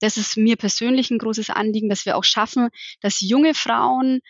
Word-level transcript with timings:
das 0.00 0.16
ist 0.16 0.36
mir 0.36 0.56
persönlich 0.56 1.10
ein 1.10 1.18
großes 1.18 1.50
Anliegen, 1.50 1.88
dass 1.88 2.06
wir 2.06 2.16
auch 2.16 2.24
schaffen, 2.24 2.68
dass 3.00 3.20
junge 3.20 3.54
Frauen 3.54 4.20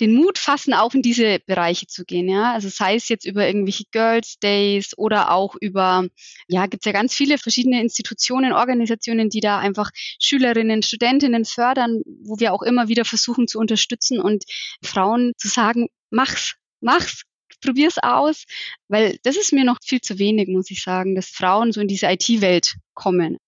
den 0.00 0.14
Mut 0.14 0.38
fassen, 0.38 0.74
auch 0.74 0.94
in 0.94 1.02
diese 1.02 1.40
Bereiche 1.46 1.86
zu 1.86 2.04
gehen. 2.04 2.28
Ja, 2.28 2.52
also 2.52 2.68
sei 2.68 2.94
es 2.94 3.08
jetzt 3.08 3.24
über 3.24 3.46
irgendwelche 3.46 3.84
Girls 3.90 4.38
Days 4.38 4.96
oder 4.96 5.32
auch 5.32 5.56
über, 5.60 6.06
ja, 6.46 6.66
gibt 6.66 6.84
es 6.84 6.86
ja 6.86 6.92
ganz 6.92 7.14
viele 7.14 7.38
verschiedene 7.38 7.80
Institutionen, 7.80 8.52
Organisationen, 8.52 9.28
die 9.28 9.40
da 9.40 9.58
einfach 9.58 9.90
Schülerinnen, 10.22 10.82
Studentinnen 10.82 11.44
fördern, 11.44 12.02
wo 12.22 12.38
wir 12.38 12.52
auch 12.52 12.62
immer 12.62 12.88
wieder 12.88 13.04
versuchen 13.04 13.48
zu 13.48 13.58
unterstützen 13.58 14.20
und 14.20 14.44
Frauen 14.82 15.32
zu 15.36 15.48
sagen, 15.48 15.88
mach's, 16.10 16.54
mach's, 16.80 17.22
probier's 17.60 17.98
aus, 17.98 18.44
weil 18.86 19.18
das 19.24 19.36
ist 19.36 19.52
mir 19.52 19.64
noch 19.64 19.78
viel 19.84 20.00
zu 20.00 20.20
wenig, 20.20 20.48
muss 20.48 20.70
ich 20.70 20.82
sagen, 20.82 21.16
dass 21.16 21.28
Frauen 21.28 21.72
so 21.72 21.80
in 21.80 21.88
diese 21.88 22.06
IT-Welt 22.06 22.76
kommen. 22.94 23.38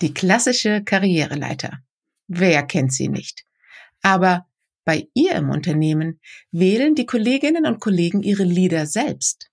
Die 0.00 0.14
klassische 0.14 0.82
Karriereleiter. 0.84 1.80
Wer 2.26 2.62
kennt 2.62 2.92
sie 2.92 3.08
nicht? 3.08 3.44
Aber 4.02 4.46
bei 4.84 5.08
ihr 5.14 5.32
im 5.32 5.50
Unternehmen 5.50 6.20
wählen 6.50 6.94
die 6.94 7.06
Kolleginnen 7.06 7.66
und 7.66 7.80
Kollegen 7.80 8.22
ihre 8.22 8.44
Leader 8.44 8.86
selbst. 8.86 9.50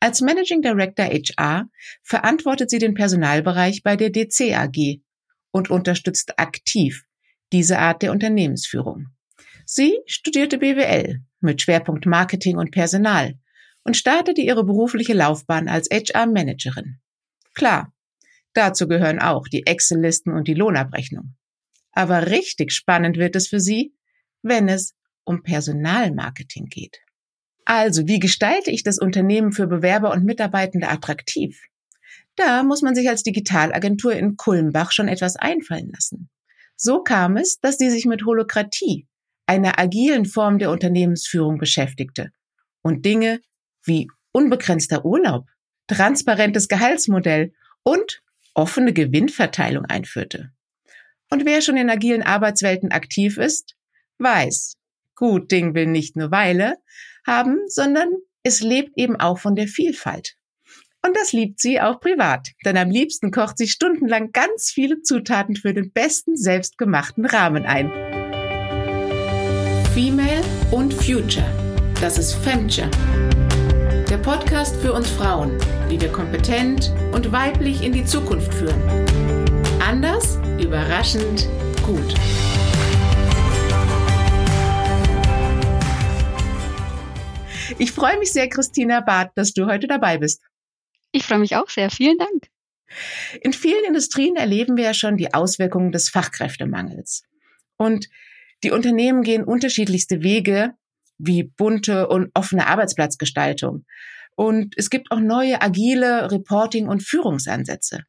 Als 0.00 0.20
Managing 0.20 0.60
Director 0.60 1.06
HR 1.06 1.70
verantwortet 2.02 2.68
sie 2.68 2.78
den 2.78 2.92
Personalbereich 2.92 3.82
bei 3.82 3.96
der 3.96 4.10
DC 4.10 4.52
AG 4.52 5.00
und 5.50 5.70
unterstützt 5.70 6.38
aktiv 6.38 7.04
diese 7.52 7.78
Art 7.78 8.02
der 8.02 8.12
Unternehmensführung. 8.12 9.06
Sie 9.64 9.98
studierte 10.04 10.58
BWL 10.58 11.22
mit 11.40 11.62
Schwerpunkt 11.62 12.04
Marketing 12.04 12.58
und 12.58 12.70
Personal 12.70 13.38
und 13.84 13.96
startete 13.96 14.42
ihre 14.42 14.64
berufliche 14.64 15.14
Laufbahn 15.14 15.68
als 15.68 15.88
HR-Managerin. 15.90 16.98
Klar, 17.54 17.93
dazu 18.54 18.88
gehören 18.88 19.18
auch 19.18 19.48
die 19.48 19.66
Excel-Listen 19.66 20.32
und 20.32 20.48
die 20.48 20.54
Lohnabrechnung. 20.54 21.34
Aber 21.92 22.26
richtig 22.26 22.72
spannend 22.72 23.16
wird 23.16 23.36
es 23.36 23.48
für 23.48 23.60
sie, 23.60 23.94
wenn 24.42 24.68
es 24.68 24.94
um 25.24 25.42
Personalmarketing 25.42 26.66
geht. 26.66 27.00
Also, 27.64 28.06
wie 28.06 28.18
gestalte 28.18 28.70
ich 28.70 28.82
das 28.82 28.98
Unternehmen 28.98 29.52
für 29.52 29.66
Bewerber 29.66 30.12
und 30.12 30.24
Mitarbeitende 30.24 30.88
attraktiv? 30.88 31.62
Da 32.36 32.62
muss 32.62 32.82
man 32.82 32.94
sich 32.94 33.08
als 33.08 33.22
Digitalagentur 33.22 34.12
in 34.14 34.36
Kulmbach 34.36 34.92
schon 34.92 35.08
etwas 35.08 35.36
einfallen 35.36 35.90
lassen. 35.92 36.28
So 36.76 37.02
kam 37.02 37.36
es, 37.36 37.60
dass 37.60 37.78
sie 37.78 37.90
sich 37.90 38.04
mit 38.04 38.26
Holokratie, 38.26 39.06
einer 39.46 39.78
agilen 39.78 40.26
Form 40.26 40.58
der 40.58 40.70
Unternehmensführung 40.70 41.58
beschäftigte 41.58 42.30
und 42.82 43.04
Dinge 43.04 43.40
wie 43.84 44.08
unbegrenzter 44.32 45.04
Urlaub, 45.04 45.46
transparentes 45.86 46.68
Gehaltsmodell 46.68 47.52
und 47.82 48.22
offene 48.54 48.92
Gewinnverteilung 48.92 49.84
einführte. 49.84 50.50
Und 51.30 51.44
wer 51.44 51.60
schon 51.60 51.76
in 51.76 51.90
agilen 51.90 52.22
Arbeitswelten 52.22 52.92
aktiv 52.92 53.38
ist, 53.38 53.74
weiß, 54.18 54.76
gut 55.16 55.50
Ding 55.50 55.74
will 55.74 55.86
nicht 55.86 56.16
nur 56.16 56.30
Weile 56.30 56.76
haben, 57.26 57.58
sondern 57.66 58.08
es 58.42 58.60
lebt 58.60 58.92
eben 58.96 59.16
auch 59.16 59.38
von 59.38 59.56
der 59.56 59.68
Vielfalt. 59.68 60.36
Und 61.04 61.16
das 61.16 61.32
liebt 61.32 61.60
sie 61.60 61.80
auch 61.80 62.00
privat, 62.00 62.48
denn 62.64 62.78
am 62.78 62.88
liebsten 62.90 63.30
kocht 63.30 63.58
sie 63.58 63.68
stundenlang 63.68 64.32
ganz 64.32 64.70
viele 64.72 65.02
Zutaten 65.02 65.54
für 65.54 65.74
den 65.74 65.92
besten 65.92 66.36
selbstgemachten 66.36 67.26
Rahmen 67.26 67.66
ein. 67.66 67.90
Female 69.92 70.42
und 70.70 70.94
Future. 70.94 71.46
Das 72.00 72.18
ist 72.18 72.34
Femture. 72.34 72.90
Podcast 74.24 74.76
für 74.76 74.94
uns 74.94 75.10
Frauen, 75.10 75.58
wie 75.90 76.00
wir 76.00 76.10
kompetent 76.10 76.90
und 77.12 77.30
weiblich 77.30 77.82
in 77.82 77.92
die 77.92 78.06
Zukunft 78.06 78.54
führen. 78.54 78.80
Anders, 79.82 80.38
überraschend, 80.58 81.46
gut. 81.82 82.14
Ich 87.78 87.92
freue 87.92 88.18
mich 88.18 88.32
sehr, 88.32 88.48
Christina 88.48 89.02
Barth, 89.02 89.32
dass 89.34 89.52
du 89.52 89.66
heute 89.66 89.88
dabei 89.88 90.16
bist. 90.16 90.42
Ich 91.12 91.24
freue 91.24 91.40
mich 91.40 91.56
auch 91.56 91.68
sehr. 91.68 91.90
Vielen 91.90 92.16
Dank. 92.16 92.48
In 93.42 93.52
vielen 93.52 93.84
Industrien 93.84 94.36
erleben 94.36 94.78
wir 94.78 94.84
ja 94.84 94.94
schon 94.94 95.18
die 95.18 95.34
Auswirkungen 95.34 95.92
des 95.92 96.08
Fachkräftemangels. 96.08 97.24
Und 97.76 98.08
die 98.62 98.70
Unternehmen 98.70 99.22
gehen 99.22 99.44
unterschiedlichste 99.44 100.22
Wege, 100.22 100.72
wie 101.18 101.42
bunte 101.42 102.08
und 102.08 102.30
offene 102.32 102.66
Arbeitsplatzgestaltung. 102.68 103.84
Und 104.36 104.74
es 104.76 104.90
gibt 104.90 105.10
auch 105.10 105.20
neue 105.20 105.62
agile 105.62 106.30
Reporting- 106.30 106.88
und 106.88 107.02
Führungsansätze. 107.02 108.04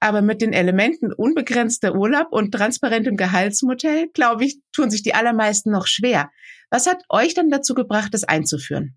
Aber 0.00 0.22
mit 0.22 0.40
den 0.40 0.54
Elementen 0.54 1.12
unbegrenzter 1.12 1.94
Urlaub 1.94 2.28
und 2.30 2.52
transparentem 2.52 3.16
Gehaltsmodell, 3.16 4.08
glaube 4.14 4.46
ich, 4.46 4.58
tun 4.72 4.90
sich 4.90 5.02
die 5.02 5.14
allermeisten 5.14 5.70
noch 5.70 5.86
schwer. 5.86 6.30
Was 6.70 6.86
hat 6.86 7.02
euch 7.10 7.34
dann 7.34 7.50
dazu 7.50 7.74
gebracht, 7.74 8.14
das 8.14 8.24
einzuführen? 8.24 8.96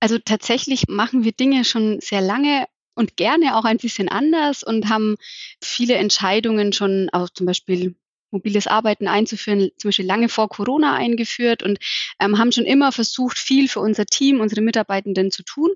Also 0.00 0.18
tatsächlich 0.18 0.84
machen 0.88 1.24
wir 1.24 1.32
Dinge 1.32 1.64
schon 1.64 2.00
sehr 2.00 2.20
lange 2.20 2.66
und 2.94 3.16
gerne 3.16 3.56
auch 3.56 3.64
ein 3.64 3.76
bisschen 3.76 4.08
anders 4.08 4.64
und 4.64 4.88
haben 4.88 5.16
viele 5.62 5.94
Entscheidungen 5.94 6.72
schon 6.72 7.08
auch 7.12 7.30
zum 7.30 7.46
Beispiel 7.46 7.94
mobiles 8.30 8.66
Arbeiten 8.66 9.08
einzuführen, 9.08 9.70
zum 9.76 9.88
Beispiel 9.88 10.06
lange 10.06 10.28
vor 10.28 10.48
Corona 10.48 10.94
eingeführt 10.94 11.62
und 11.62 11.78
ähm, 12.20 12.38
haben 12.38 12.52
schon 12.52 12.64
immer 12.64 12.92
versucht, 12.92 13.38
viel 13.38 13.68
für 13.68 13.80
unser 13.80 14.06
Team, 14.06 14.40
unsere 14.40 14.60
Mitarbeitenden 14.60 15.30
zu 15.30 15.42
tun. 15.42 15.70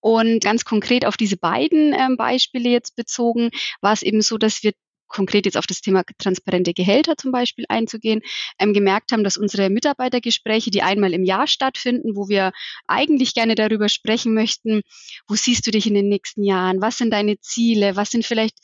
Und 0.00 0.42
ganz 0.42 0.64
konkret 0.64 1.04
auf 1.06 1.16
diese 1.16 1.36
beiden 1.36 1.92
ähm, 1.92 2.16
Beispiele 2.16 2.68
jetzt 2.68 2.96
bezogen, 2.96 3.50
war 3.80 3.92
es 3.92 4.02
eben 4.02 4.22
so, 4.22 4.38
dass 4.38 4.62
wir 4.62 4.72
konkret 5.10 5.44
jetzt 5.44 5.56
auf 5.56 5.66
das 5.66 5.82
Thema 5.82 6.04
transparente 6.18 6.72
Gehälter 6.72 7.16
zum 7.16 7.32
Beispiel 7.32 7.66
einzugehen, 7.68 8.22
ähm, 8.58 8.72
gemerkt 8.72 9.12
haben, 9.12 9.24
dass 9.24 9.36
unsere 9.36 9.68
Mitarbeitergespräche, 9.68 10.70
die 10.70 10.82
einmal 10.82 11.12
im 11.12 11.24
Jahr 11.24 11.46
stattfinden, 11.46 12.16
wo 12.16 12.28
wir 12.28 12.52
eigentlich 12.86 13.34
gerne 13.34 13.56
darüber 13.56 13.88
sprechen 13.88 14.32
möchten, 14.32 14.82
wo 15.28 15.34
siehst 15.34 15.66
du 15.66 15.70
dich 15.70 15.86
in 15.86 15.94
den 15.94 16.08
nächsten 16.08 16.44
Jahren, 16.44 16.80
was 16.80 16.96
sind 16.96 17.10
deine 17.10 17.38
Ziele, 17.40 17.96
was 17.96 18.10
sind 18.10 18.24
vielleicht 18.24 18.56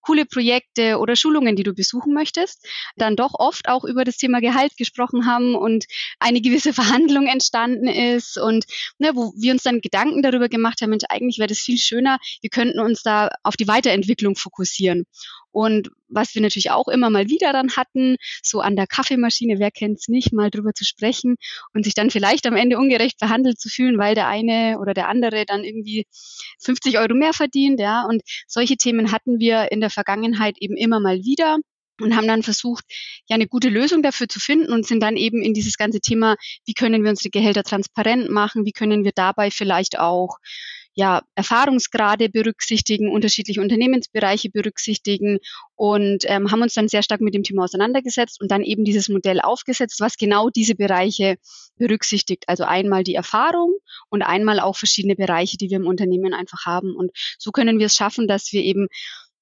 coole 0.00 0.26
Projekte 0.26 0.98
oder 0.98 1.16
Schulungen, 1.16 1.56
die 1.56 1.62
du 1.62 1.74
besuchen 1.74 2.14
möchtest, 2.14 2.66
dann 2.96 3.16
doch 3.16 3.34
oft 3.34 3.68
auch 3.68 3.84
über 3.84 4.04
das 4.04 4.16
Thema 4.16 4.40
Gehalt 4.40 4.76
gesprochen 4.76 5.26
haben 5.26 5.54
und 5.54 5.86
eine 6.18 6.40
gewisse 6.40 6.72
Verhandlung 6.80 7.26
entstanden 7.26 7.88
ist 7.88 8.38
und 8.38 8.64
ne, 8.98 9.12
wo 9.14 9.32
wir 9.36 9.52
uns 9.52 9.62
dann 9.62 9.80
Gedanken 9.80 10.22
darüber 10.22 10.48
gemacht 10.48 10.80
haben, 10.80 10.90
Mensch, 10.90 11.04
eigentlich 11.08 11.38
wäre 11.38 11.48
das 11.48 11.58
viel 11.58 11.78
schöner, 11.78 12.18
wir 12.40 12.50
könnten 12.50 12.80
uns 12.80 13.02
da 13.02 13.30
auf 13.42 13.56
die 13.56 13.68
Weiterentwicklung 13.68 14.36
fokussieren. 14.36 15.06
Und 15.52 15.90
was 16.08 16.34
wir 16.34 16.42
natürlich 16.42 16.70
auch 16.70 16.88
immer 16.88 17.10
mal 17.10 17.28
wieder 17.28 17.52
dann 17.52 17.72
hatten, 17.72 18.16
so 18.42 18.60
an 18.60 18.76
der 18.76 18.86
Kaffeemaschine, 18.86 19.58
wer 19.58 19.70
kennt's 19.70 20.08
nicht, 20.08 20.32
mal 20.32 20.50
drüber 20.50 20.72
zu 20.74 20.84
sprechen 20.84 21.36
und 21.74 21.84
sich 21.84 21.94
dann 21.94 22.10
vielleicht 22.10 22.46
am 22.46 22.56
Ende 22.56 22.78
ungerecht 22.78 23.18
behandelt 23.18 23.60
zu 23.60 23.68
fühlen, 23.68 23.98
weil 23.98 24.14
der 24.14 24.28
eine 24.28 24.78
oder 24.80 24.94
der 24.94 25.08
andere 25.08 25.44
dann 25.46 25.64
irgendwie 25.64 26.06
50 26.60 26.98
Euro 26.98 27.14
mehr 27.14 27.32
verdient, 27.32 27.80
ja. 27.80 28.04
Und 28.08 28.22
solche 28.46 28.76
Themen 28.76 29.12
hatten 29.12 29.38
wir 29.38 29.72
in 29.72 29.80
der 29.80 29.90
Vergangenheit 29.90 30.56
eben 30.58 30.76
immer 30.76 31.00
mal 31.00 31.18
wieder 31.24 31.58
und 32.00 32.16
haben 32.16 32.26
dann 32.26 32.42
versucht, 32.42 32.84
ja 33.28 33.34
eine 33.34 33.46
gute 33.46 33.68
Lösung 33.68 34.02
dafür 34.02 34.28
zu 34.28 34.40
finden 34.40 34.72
und 34.72 34.86
sind 34.86 35.02
dann 35.02 35.16
eben 35.16 35.42
in 35.42 35.54
dieses 35.54 35.76
ganze 35.76 36.00
Thema, 36.00 36.36
wie 36.64 36.74
können 36.74 37.02
wir 37.02 37.10
unsere 37.10 37.30
Gehälter 37.30 37.62
transparent 37.62 38.30
machen, 38.30 38.64
wie 38.64 38.72
können 38.72 39.04
wir 39.04 39.12
dabei 39.14 39.50
vielleicht 39.50 39.98
auch 39.98 40.38
ja, 41.00 41.22
Erfahrungsgrade 41.34 42.28
berücksichtigen, 42.28 43.10
unterschiedliche 43.10 43.62
Unternehmensbereiche 43.62 44.50
berücksichtigen 44.50 45.38
und 45.74 46.24
ähm, 46.26 46.50
haben 46.50 46.60
uns 46.60 46.74
dann 46.74 46.88
sehr 46.88 47.02
stark 47.02 47.22
mit 47.22 47.32
dem 47.32 47.42
Thema 47.42 47.64
auseinandergesetzt 47.64 48.38
und 48.38 48.50
dann 48.50 48.62
eben 48.62 48.84
dieses 48.84 49.08
Modell 49.08 49.40
aufgesetzt, 49.40 50.00
was 50.00 50.18
genau 50.18 50.50
diese 50.50 50.74
Bereiche 50.74 51.36
berücksichtigt. 51.78 52.44
Also 52.48 52.64
einmal 52.64 53.02
die 53.02 53.14
Erfahrung 53.14 53.76
und 54.10 54.20
einmal 54.20 54.60
auch 54.60 54.76
verschiedene 54.76 55.16
Bereiche, 55.16 55.56
die 55.56 55.70
wir 55.70 55.78
im 55.78 55.86
Unternehmen 55.86 56.34
einfach 56.34 56.66
haben. 56.66 56.94
Und 56.94 57.12
so 57.38 57.50
können 57.50 57.78
wir 57.78 57.86
es 57.86 57.94
schaffen, 57.94 58.28
dass 58.28 58.52
wir 58.52 58.62
eben 58.62 58.88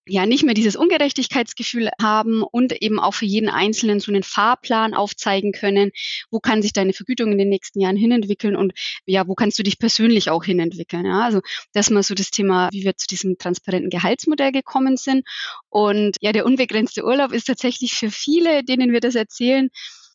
ja 0.09 0.27
nicht 0.27 0.45
mehr 0.45 0.55
dieses 0.55 0.77
Ungerechtigkeitsgefühl 0.77 1.91
haben 2.01 2.43
und 2.43 2.73
eben 2.83 2.99
auch 2.99 3.15
für 3.15 3.27
jeden 3.27 3.49
Einzelnen 3.49 4.01
so 4.01 4.11
einen 4.11 4.23
Fahrplan 4.23 4.95
aufzeigen 4.95 5.53
können, 5.53 5.91
wo 6.31 6.41
kann 6.41 6.63
sich 6.63 6.73
deine 6.73 6.93
Vergütung 6.93 7.33
in 7.33 7.39
den 7.39 7.49
nächsten 7.49 7.81
Jahren 7.81 7.97
hinentwickeln 7.97 8.57
und 8.57 8.73
ja, 9.07 9.27
wo 9.27 9.35
kannst 9.35 9.59
du 9.59 9.63
dich 9.63 9.79
persönlich 9.79 10.31
auch 10.31 10.45
hinentwickeln. 10.45 11.07
Ja? 11.07 11.21
Also 11.21 11.41
das 11.73 11.91
mal 11.91 12.03
so 12.03 12.15
das 12.15 12.31
Thema, 12.31 12.69
wie 12.73 12.85
wir 12.85 12.97
zu 12.97 13.07
diesem 13.07 13.39
transparenten 13.39 13.91
Gehaltsmodell 13.91 14.53
gekommen 14.53 14.97
sind. 14.97 15.27
Und 15.69 16.17
ja, 16.21 16.33
der 16.33 16.47
unbegrenzte 16.47 17.05
Urlaub 17.05 17.33
ist 17.33 17.47
tatsächlich 17.47 17.93
für 17.93 18.11
viele, 18.11 18.65
denen 18.65 18.93
wir 18.93 19.01
das 19.01 19.15
erzählen, 19.15 19.71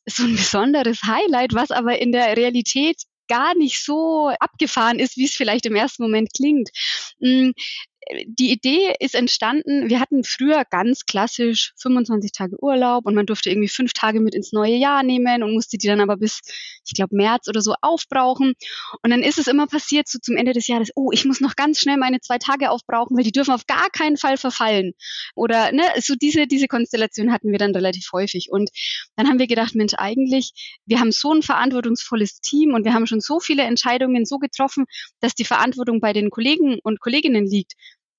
so 0.06 0.24
ein 0.24 0.36
besonderes 0.36 1.01
Highlight, 1.04 1.54
was 1.54 1.72
aber 1.72 2.00
in 2.00 2.12
der 2.12 2.36
Realität 2.36 3.04
gar 3.28 3.56
nicht 3.56 3.84
so 3.84 4.31
abgefahren 4.39 5.00
ist, 5.00 5.18
wie 5.18 5.25
es 5.25 5.36
vielleicht 5.36 5.66
im 5.66 5.75
ersten 5.75 6.04
Moment 6.04 6.34
klingt. 6.36 6.69
Die 8.26 8.52
Idee 8.52 8.94
ist 9.00 9.16
entstanden, 9.16 9.90
wir 9.90 10.00
hatten 10.00 10.24
früher 10.24 10.64
ganz 10.70 11.06
klassisch 11.06 11.74
25 11.78 12.32
Tage 12.32 12.62
Urlaub 12.62 13.06
und 13.06 13.16
man 13.16 13.26
durfte 13.26 13.50
irgendwie 13.50 13.70
fünf 13.70 13.94
Tage 13.94 14.20
mit 14.20 14.36
ins 14.36 14.52
neue 14.52 14.76
Jahr 14.76 15.04
nehmen 15.04 15.44
und 15.44 15.54
musste 15.54 15.78
die 15.78 15.88
dann 15.88 16.02
aber 16.02 16.18
bis, 16.18 16.42
ich 16.86 16.94
glaube, 16.94 17.16
März 17.16 17.48
oder 17.48 17.62
so 17.62 17.76
aufbrauchen. 17.82 18.54
Und 19.02 19.10
dann 19.10 19.22
ist 19.22 19.38
es 19.38 19.48
immer 19.48 19.68
passiert, 19.68 20.08
so 20.08 20.20
zum 20.20 20.36
Ende 20.36 20.54
des 20.54 20.68
Jahres, 20.68 20.92
oh, 20.96 21.12
ich 21.12 21.26
muss 21.26 21.40
noch 21.40 21.56
ganz 21.56 21.80
schnell 21.80 21.98
meine 21.98 22.20
zwei 22.20 22.38
Tage 22.38 22.72
aufbrauchen, 22.72 23.16
weil 23.16 23.24
die 23.24 23.32
dürfen 23.32 23.54
auf 23.54 23.68
gar 23.68 23.90
keinen 23.90 24.18
Fall 24.18 24.38
verfallen. 24.38 24.94
Oder 25.36 25.72
ne, 25.72 25.84
so 26.00 26.16
diese, 26.16 26.48
diese 26.48 26.68
Konstellation 26.68 27.32
hatten 27.32 27.52
wir 27.52 27.60
dann 27.60 27.76
relativ 27.76 28.10
häufig. 28.12 28.48
Und 28.52 28.70
dann 29.16 29.28
haben 29.28 29.40
wir 29.40 29.48
gedacht, 29.48 29.76
Mensch, 29.76 29.94
eigentlich, 29.98 30.80
wir 30.86 31.00
haben 31.00 31.12
so 31.12 31.34
ein 31.34 31.42
verantwortungsvolles 31.42 32.42
Team 32.42 32.74
und 32.74 32.86
wir 32.86 32.94
haben 32.94 33.08
schon 33.08 33.22
so 33.22 33.40
viele 33.40 33.64
Entscheidungen 33.64 34.26
so 34.26 34.40
getroffen, 34.40 34.86
dass 35.20 35.36
die 35.36 35.46
Verantwortung 35.46 36.02
bei 36.02 36.14
den 36.14 36.30
Kollegen 36.30 36.80
und 36.84 37.00
Kolleginnen 37.00 37.46
liegt 37.46 37.74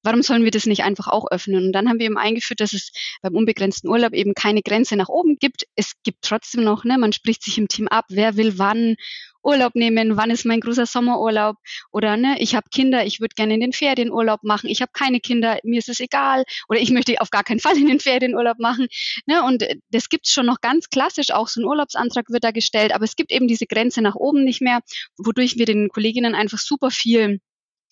warum 0.05 0.23
sollen 0.23 0.45
wir 0.45 0.51
das 0.51 0.67
nicht 0.67 0.85
einfach 0.85 1.09
auch 1.09 1.31
öffnen? 1.31 1.67
Und 1.67 1.73
dann 1.73 1.89
haben 1.89 1.99
wir 1.99 2.07
eben 2.07 2.19
eingeführt, 2.19 2.61
dass 2.61 2.73
es 2.73 2.93
beim 3.23 3.35
unbegrenzten 3.35 3.91
Urlaub 3.91 4.13
eben 4.13 4.35
keine 4.35 4.63
Grenze 4.63 4.97
nach 4.97 5.09
oben 5.09 5.37
gibt. 5.37 5.65
Es 5.75 5.95
gibt 6.05 6.23
trotzdem 6.23 6.63
noch, 6.63 6.85
ne, 6.85 6.99
man 6.99 7.13
spricht 7.13 7.43
sich 7.43 7.59
im 7.59 7.69
Team 7.69 7.89
ab, 7.89 8.05
wer 8.11 8.37
will 8.37 8.59
wann 8.59 8.97
Urlaub 9.45 9.75
nehmen, 9.75 10.17
wann 10.17 10.31
ist 10.31 10.47
mein 10.47 10.61
großer 10.61 10.87
Sommerurlaub 10.87 11.57
oder 11.93 12.17
ne, 12.17 12.37
ich 12.39 12.55
habe 12.55 12.67
Kinder, 12.73 13.05
ich 13.05 13.21
würde 13.21 13.35
gerne 13.35 13.55
in 13.55 13.61
den 13.61 13.73
Ferien 13.73 14.11
Urlaub 14.11 14.43
machen, 14.43 14.71
ich 14.71 14.81
habe 14.81 14.93
keine 14.93 15.21
Kinder, 15.21 15.59
mir 15.65 15.79
ist 15.79 15.89
es 15.89 16.01
egal 16.01 16.45
oder 16.69 16.81
ich 16.81 16.91
möchte 16.91 17.21
auf 17.21 17.31
gar 17.31 17.45
keinen 17.45 17.61
Fall 17.61 17.77
in 17.77 17.87
den 17.87 18.01
Ferien 18.01 18.35
Urlaub 18.35 18.59
machen. 18.59 18.89
Ne, 19.27 19.45
und 19.45 19.63
äh, 19.63 19.77
das 19.91 20.09
gibt's 20.09 20.33
schon 20.33 20.47
noch 20.47 20.61
ganz 20.61 20.89
klassisch, 20.89 21.31
auch 21.31 21.49
so 21.49 21.61
ein 21.61 21.67
Urlaubsantrag 21.67 22.27
wird 22.31 22.45
da 22.45 22.51
gestellt, 22.51 22.95
aber 22.95 23.05
es 23.05 23.17
gibt 23.17 23.31
eben 23.33 23.47
diese 23.47 23.67
Grenze 23.67 24.03
nach 24.03 24.15
oben 24.15 24.45
nicht 24.45 24.63
mehr, 24.63 24.81
wodurch 25.19 25.57
wir 25.57 25.67
den 25.67 25.89
Kolleginnen 25.89 26.35
einfach 26.35 26.59
super 26.59 26.91
viel 26.91 27.41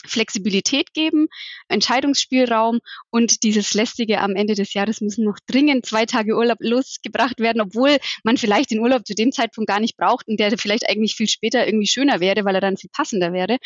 Flexibilität 0.06 0.93
geben, 0.94 1.28
Entscheidungsspielraum 1.69 2.81
und 3.10 3.43
dieses 3.43 3.75
lästige 3.75 4.20
am 4.20 4.34
Ende 4.34 4.54
des 4.54 4.75
Jahres 4.75 5.00
müssen 5.00 5.25
noch 5.25 5.38
dringend 5.46 5.87
zwei 5.87 6.06
Tage 6.06 6.37
Urlaub 6.37 6.58
losgebracht 6.60 7.38
werden, 7.38 7.60
obwohl 7.62 7.99
man 8.25 8.37
vielleicht 8.37 8.70
den 8.70 8.81
Urlaub 8.81 9.06
zu 9.06 9.14
dem 9.14 9.32
Zeitpunkt 9.32 9.69
gar 9.69 9.81
nicht 9.81 9.96
braucht 9.96 10.28
und 10.28 10.38
der 10.38 10.56
vielleicht 10.58 10.88
eigentlich 10.88 11.14
viel 11.14 11.28
später 11.28 11.66
irgendwie 11.66 11.87
schöner 11.87 12.20
wäre, 12.20 12.44
weil 12.44 12.54
er 12.54 12.60
dann 12.60 12.76
viel 12.76 12.90
passender 12.93 13.32
wäre. 13.32 13.58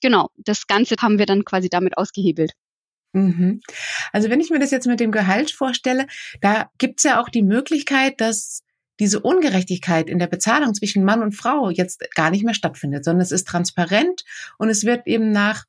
Genau, 0.00 0.30
das 0.36 0.66
Ganze 0.66 0.96
haben 1.00 1.18
wir 1.18 1.26
dann 1.26 1.44
quasi 1.44 1.68
damit 1.68 1.96
ausgehebelt. 1.96 2.52
Mhm. 3.12 3.60
Also 4.12 4.30
wenn 4.30 4.40
ich 4.40 4.50
mir 4.50 4.58
das 4.58 4.70
jetzt 4.70 4.86
mit 4.86 5.00
dem 5.00 5.12
Gehalt 5.12 5.50
vorstelle, 5.50 6.06
da 6.40 6.70
gibt's 6.78 7.02
ja 7.02 7.20
auch 7.20 7.28
die 7.28 7.42
Möglichkeit, 7.42 8.20
dass 8.20 8.62
diese 9.00 9.20
Ungerechtigkeit 9.20 10.08
in 10.08 10.18
der 10.18 10.26
Bezahlung 10.26 10.74
zwischen 10.74 11.04
Mann 11.04 11.22
und 11.22 11.32
Frau 11.32 11.70
jetzt 11.70 12.04
gar 12.14 12.30
nicht 12.30 12.44
mehr 12.44 12.54
stattfindet, 12.54 13.04
sondern 13.04 13.22
es 13.22 13.32
ist 13.32 13.48
transparent 13.48 14.24
und 14.58 14.68
es 14.68 14.84
wird 14.84 15.06
eben 15.06 15.32
nach 15.32 15.64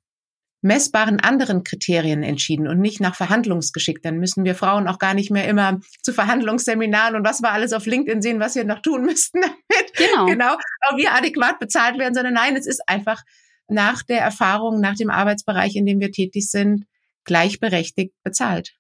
messbaren 0.64 1.20
anderen 1.20 1.64
Kriterien 1.64 2.24
entschieden 2.24 2.68
und 2.68 2.80
nicht 2.80 3.02
nach 3.02 3.16
Verhandlungsgeschick. 3.16 4.02
Dann 4.02 4.18
müssen 4.18 4.46
wir 4.46 4.56
Frauen 4.56 4.88
auch 4.88 4.98
gar 4.98 5.14
nicht 5.14 5.30
mehr 5.30 5.48
immer 5.48 5.80
zu 6.02 6.14
Verhandlungsseminaren 6.14 7.16
und 7.16 7.26
was 7.26 7.42
wir 7.42 7.52
alles 7.52 7.74
auf 7.74 7.86
LinkedIn 7.86 8.22
sehen, 8.22 8.40
was 8.40 8.56
wir 8.56 8.64
noch 8.64 8.82
tun 8.82 9.04
müssten, 9.04 9.42
damit 9.42 9.94
genau, 9.96 10.26
genau 10.26 10.54
auch 10.54 10.98
wir 10.98 11.14
adäquat 11.14 11.60
bezahlt 11.60 12.00
werden, 12.00 12.16
sondern 12.16 12.34
nein, 12.34 12.56
es 12.56 12.66
ist 12.66 12.82
einfach 12.88 13.22
nach 13.68 14.04
der 14.04 14.22
Erfahrung, 14.22 14.80
nach 14.80 14.96
dem 14.96 15.10
Arbeitsbereich, 15.10 15.76
in 15.76 15.86
dem 15.86 16.00
wir 16.00 16.12
tätig 16.12 16.50
sind, 16.50 16.86
gleichberechtigt 17.26 18.14
bezahlt. 18.24 18.74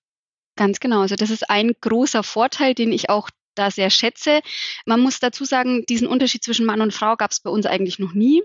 Ganz 0.55 0.79
genau. 0.79 1.01
Also 1.01 1.15
das 1.15 1.29
ist 1.29 1.49
ein 1.49 1.73
großer 1.81 2.23
Vorteil, 2.23 2.75
den 2.75 2.91
ich 2.91 3.09
auch 3.09 3.29
da 3.55 3.71
sehr 3.71 3.89
schätze. 3.89 4.41
Man 4.85 4.99
muss 4.99 5.19
dazu 5.19 5.45
sagen, 5.45 5.85
diesen 5.87 6.07
Unterschied 6.07 6.43
zwischen 6.43 6.65
Mann 6.65 6.81
und 6.81 6.93
Frau 6.93 7.15
gab 7.15 7.31
es 7.31 7.39
bei 7.39 7.49
uns 7.49 7.65
eigentlich 7.65 7.99
noch 7.99 8.13
nie. 8.13 8.43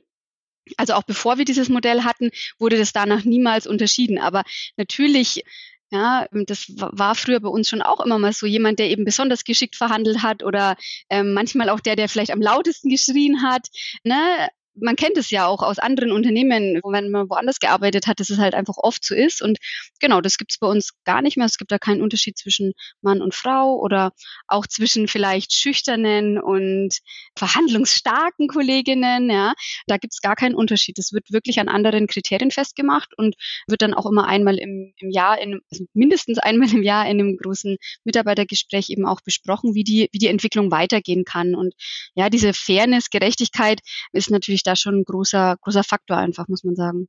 Also 0.77 0.95
auch 0.95 1.03
bevor 1.03 1.39
wir 1.39 1.45
dieses 1.45 1.69
Modell 1.69 2.03
hatten, 2.03 2.31
wurde 2.59 2.79
das 2.79 2.93
danach 2.93 3.25
niemals 3.25 3.67
unterschieden. 3.67 4.19
Aber 4.19 4.43
natürlich 4.77 5.45
ja, 5.91 6.27
das 6.33 6.67
war 6.77 7.15
früher 7.15 7.41
bei 7.41 7.49
uns 7.49 7.69
schon 7.69 7.81
auch 7.81 8.05
immer 8.05 8.19
mal 8.19 8.33
so 8.33 8.47
jemand, 8.47 8.79
der 8.79 8.91
eben 8.91 9.05
besonders 9.05 9.45
geschickt 9.45 9.75
verhandelt 9.75 10.23
hat 10.23 10.43
oder 10.43 10.77
ähm, 11.09 11.33
manchmal 11.33 11.71
auch 11.71 11.81
der, 11.81 11.97
der 11.97 12.11
vielleicht 12.11 12.31
am 12.31 12.43
lautesten 12.43 12.91
geschrien 12.91 13.43
hat. 13.43 13.69
Ne? 14.05 14.49
Man 14.81 14.97
kennt 14.97 15.17
es 15.17 15.31
ja 15.31 15.47
auch 15.47 15.63
aus 15.63 15.79
anderen 15.79 16.13
Unternehmen, 16.13 16.81
wenn 16.83 17.11
man 17.11 17.29
woanders 17.29 17.59
gearbeitet 17.59 18.07
hat, 18.07 18.21
dass 18.21 18.31
es 18.31 18.39
halt 18.39 18.55
einfach 18.55 18.77
oft 18.77 19.05
so 19.05 19.15
ist. 19.15 19.43
Und 19.43 19.59
genau, 20.01 20.21
das 20.21 20.39
gibt 20.39 20.53
es 20.53 20.59
bei 20.59 20.67
uns 20.67 20.93
gar 21.05 21.23
nicht 21.23 21.37
mehr. 21.37 21.47
Es 21.47 21.57
gibt 21.57 21.73
da 21.73 21.79
keinen 21.79 22.03
Unterschied 22.03 22.39
zwischen 22.39 22.73
Mann 23.01 23.23
und 23.23 23.35
Frau 23.35 23.79
oder 23.79 24.13
auch 24.47 24.67
zwischen 24.67 25.09
vielleicht 25.09 25.53
schüchternen 25.53 26.39
und 26.41 26.99
verhandlungsstarken 27.37 28.49
Kolleginnen. 28.49 29.31
Ja, 29.31 29.55
da 29.87 29.97
gibt 29.97 30.15
es 30.15 30.21
gar 30.21 30.37
keinen 30.37 30.55
Unterschied. 30.55 30.99
Das 30.99 31.13
wird 31.13 31.33
wirklich 31.33 31.61
an 31.61 31.69
anderen 31.69 32.07
Kriterien 32.07 32.51
festgemacht 32.51 33.17
und 33.17 33.37
wird 33.67 33.83
dann 33.83 33.95
auch 33.95 34.07
immer 34.07 34.27
einmal 34.27 34.59
im, 34.59 34.93
im 34.99 35.11
Jahr, 35.11 35.41
in, 35.41 35.61
also 35.71 35.85
mindestens 35.95 36.39
einmal 36.39 36.73
im 36.73 36.83
Jahr 36.83 37.05
in 37.07 37.21
einem 37.21 37.37
großen 37.37 37.77
Mitarbeitergespräch 38.05 38.91
eben 38.91 39.07
auch 39.07 39.21
besprochen, 39.21 39.75
wie 39.75 39.85
die, 39.85 40.09
wie 40.13 40.19
die 40.19 40.29
Entwicklung 40.29 40.71
weitergehen 40.71 41.25
kann. 41.25 41.55
Und 41.55 41.75
ja, 42.15 42.31
diese 42.31 42.53
Fairness, 42.53 43.11
Gerechtigkeit 43.11 43.81
ist 44.13 44.31
natürlich 44.31 44.63
da 44.69 44.77
schon 44.77 45.01
ein 45.01 45.05
großer, 45.05 45.57
großer 45.61 45.85
Faktor 45.85 46.17
einfach, 46.17 46.49
muss 46.49 46.65
man 46.65 46.77
sagen. 46.77 47.09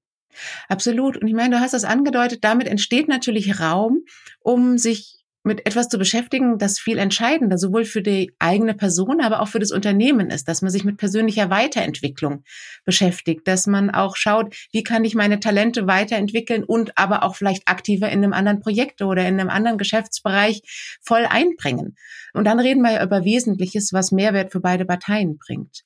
Absolut. 0.68 1.18
Und 1.18 1.28
ich 1.28 1.34
meine, 1.34 1.56
du 1.56 1.62
hast 1.62 1.74
das 1.74 1.84
angedeutet, 1.84 2.44
damit 2.44 2.68
entsteht 2.68 3.08
natürlich 3.08 3.60
Raum, 3.60 4.04
um 4.42 4.78
sich 4.78 5.20
mit 5.44 5.66
etwas 5.66 5.88
zu 5.88 5.98
beschäftigen, 5.98 6.58
das 6.58 6.80
viel 6.80 6.98
entscheidender 6.98 7.58
sowohl 7.58 7.86
für 7.86 8.02
die 8.02 8.34
eigene 8.40 8.74
Person, 8.74 9.22
aber 9.22 9.42
auch 9.42 9.48
für 9.48 9.60
das 9.60 9.72
Unternehmen 9.72 10.30
ist, 10.30 10.48
dass 10.48 10.62
man 10.62 10.70
sich 10.70 10.84
mit 10.84 10.98
persönlicher 10.98 11.50
Weiterentwicklung 11.50 12.44
beschäftigt, 12.84 13.48
dass 13.48 13.66
man 13.66 13.90
auch 13.90 14.18
schaut, 14.18 14.54
wie 14.72 14.84
kann 14.84 15.06
ich 15.06 15.16
meine 15.16 15.40
Talente 15.40 15.88
weiterentwickeln 15.88 16.64
und 16.64 16.98
aber 16.98 17.24
auch 17.24 17.36
vielleicht 17.36 17.68
aktiver 17.68 18.10
in 18.10 18.24
einem 18.24 18.34
anderen 18.34 18.60
Projekt 18.60 19.02
oder 19.02 19.26
in 19.28 19.40
einem 19.40 19.50
anderen 19.50 19.78
Geschäftsbereich 19.78 20.62
voll 21.02 21.26
einbringen. 21.26 21.96
Und 22.34 22.44
dann 22.46 22.60
reden 22.60 22.82
wir 22.82 22.92
ja 22.92 23.04
über 23.04 23.24
Wesentliches, 23.24 23.94
was 23.94 24.12
Mehrwert 24.12 24.52
für 24.52 24.60
beide 24.60 24.86
Parteien 24.86 25.38
bringt. 25.38 25.84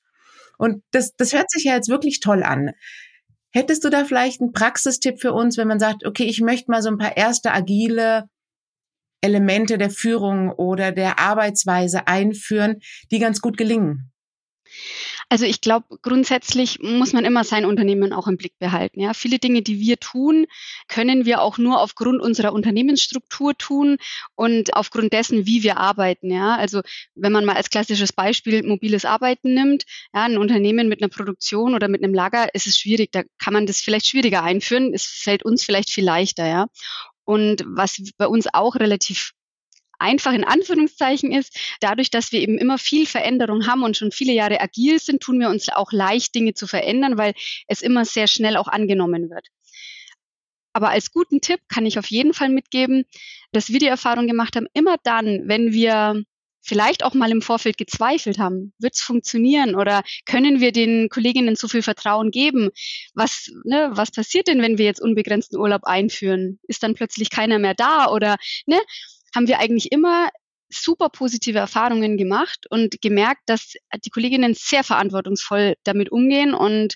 Und 0.64 0.82
das, 0.92 1.14
das 1.18 1.34
hört 1.34 1.52
sich 1.52 1.66
ja 1.66 1.76
jetzt 1.76 1.90
wirklich 1.90 2.22
toll 2.22 2.42
an. 2.42 2.72
Hättest 3.52 3.84
du 3.84 3.90
da 3.90 4.06
vielleicht 4.06 4.40
einen 4.40 4.54
Praxistipp 4.54 5.20
für 5.20 5.34
uns, 5.34 5.58
wenn 5.58 5.68
man 5.68 5.78
sagt, 5.78 6.06
okay, 6.06 6.24
ich 6.24 6.40
möchte 6.40 6.72
mal 6.72 6.82
so 6.82 6.88
ein 6.88 6.98
paar 6.98 7.18
erste 7.18 7.52
agile 7.52 8.30
Elemente 9.20 9.78
der 9.78 9.90
Führung 9.90 10.52
oder 10.52 10.94
der 10.94 11.20
Arbeitsweise 11.20 12.08
einführen, 12.08 12.80
die 13.12 13.20
ganz 13.20 13.42
gut 13.42 13.58
gelingen? 13.58 14.14
Also 15.30 15.46
ich 15.46 15.62
glaube, 15.62 15.98
grundsätzlich 16.02 16.80
muss 16.80 17.14
man 17.14 17.26
immer 17.26 17.44
sein 17.44 17.66
Unternehmen 17.66 18.14
auch 18.14 18.28
im 18.28 18.38
Blick 18.38 18.58
behalten. 18.60 19.00
Ja, 19.00 19.14
viele 19.14 19.40
Dinge, 19.40 19.62
die 19.62 19.80
wir 19.80 19.98
tun, 20.00 20.46
können 20.88 21.26
wir 21.26 21.42
auch 21.42 21.58
nur 21.58 21.82
aufgrund 21.82 22.22
unserer 22.22 22.54
Unternehmensstruktur 22.54 23.58
tun 23.58 23.98
und 24.36 24.76
aufgrund 24.76 25.14
dessen, 25.14 25.46
wie 25.46 25.64
wir 25.64 25.78
arbeiten. 25.78 26.32
Ja, 26.32 26.56
also 26.56 26.82
wenn 27.16 27.32
man 27.32 27.46
mal 27.46 27.56
als 27.56 27.70
klassisches 27.70 28.14
Beispiel 28.14 28.64
mobiles 28.64 29.06
Arbeiten 29.06 29.54
nimmt, 29.54 29.84
ja, 30.14 30.24
ein 30.24 30.38
Unternehmen 30.38 30.90
mit 30.90 31.02
einer 31.02 31.10
Produktion 31.10 31.74
oder 31.74 31.88
mit 31.88 32.04
einem 32.04 32.14
Lager, 32.14 32.54
ist 32.54 32.68
es 32.68 32.78
schwierig. 32.78 33.12
Da 33.12 33.24
kann 33.38 33.54
man 33.54 33.66
das 33.66 33.80
vielleicht 33.80 34.08
schwieriger 34.08 34.44
einführen. 34.44 34.94
Es 34.94 35.06
fällt 35.06 35.44
uns 35.44 35.64
vielleicht 35.64 35.90
viel 35.90 36.06
leichter. 36.06 36.48
Ja. 36.48 36.68
Und 37.26 37.64
was 37.66 37.98
bei 38.18 38.28
uns 38.28 38.48
auch 38.54 38.76
relativ 38.76 39.32
einfach 40.00 40.34
in 40.34 40.44
Anführungszeichen 40.44 41.32
ist, 41.32 41.58
dadurch, 41.80 42.10
dass 42.10 42.32
wir 42.32 42.42
eben 42.42 42.58
immer 42.58 42.78
viel 42.78 43.06
Veränderung 43.06 43.68
haben 43.68 43.84
und 43.84 43.98
schon 43.98 44.12
viele 44.12 44.34
Jahre 44.34 44.60
agil 44.60 45.00
sind, 45.00 45.22
tun 45.22 45.40
wir 45.40 45.50
uns 45.50 45.70
auch 45.70 45.92
leicht, 45.92 46.36
Dinge 46.36 46.54
zu 46.54 46.68
verändern, 46.68 47.18
weil 47.18 47.34
es 47.68 47.82
immer 47.82 48.06
sehr 48.06 48.28
schnell 48.28 48.58
auch 48.58 48.68
angenommen 48.68 49.30
wird. 49.30 49.48
Aber 50.74 50.90
als 50.90 51.12
guten 51.12 51.40
Tipp 51.40 51.60
kann 51.70 51.86
ich 51.86 52.00
auf 52.00 52.08
jeden 52.08 52.34
Fall 52.34 52.50
mitgeben, 52.50 53.06
dass 53.52 53.70
wir 53.70 53.80
die 53.80 53.88
Erfahrung 53.88 54.28
gemacht 54.28 54.56
haben, 54.56 54.68
immer 54.74 54.98
dann, 55.04 55.48
wenn 55.48 55.72
wir 55.72 56.24
vielleicht 56.64 57.04
auch 57.04 57.14
mal 57.14 57.30
im 57.30 57.42
Vorfeld 57.42 57.78
gezweifelt 57.78 58.40
haben, 58.40 58.74
wird 58.80 58.96
es 58.96 59.02
funktionieren 59.02 59.76
oder 59.76 60.02
können 60.26 60.62
wir 60.62 60.72
den 60.72 61.10
Kolleginnen 61.10 61.56
so 61.56 61.68
viel 61.68 61.82
Vertrauen 61.84 62.32
geben? 62.32 62.70
Was, 63.14 63.52
ne, 63.66 63.92
was 63.94 64.12
passiert 64.12 64.48
denn, 64.48 64.62
wenn 64.62 64.78
wir 64.78 64.86
jetzt 64.86 65.02
unbegrenzten 65.02 65.60
Urlaub 65.60 65.84
einführen? 65.84 66.60
Ist 66.68 66.82
dann 66.82 66.96
plötzlich 66.96 67.30
keiner 67.30 67.60
mehr 67.60 67.76
da 67.76 68.08
oder 68.08 68.38
ne? 68.66 68.80
Haben 69.36 69.48
wir 69.48 69.60
eigentlich 69.60 69.92
immer 69.92 70.30
super 70.70 71.10
positive 71.10 71.60
Erfahrungen 71.60 72.18
gemacht 72.18 72.66
und 72.70 73.02
gemerkt, 73.02 73.42
dass 73.46 73.74
die 74.04 74.10
Kolleginnen 74.10 74.56
sehr 74.56 74.84
verantwortungsvoll 74.84 75.76
damit 75.84 76.12
umgehen 76.12 76.54
und 76.54 76.96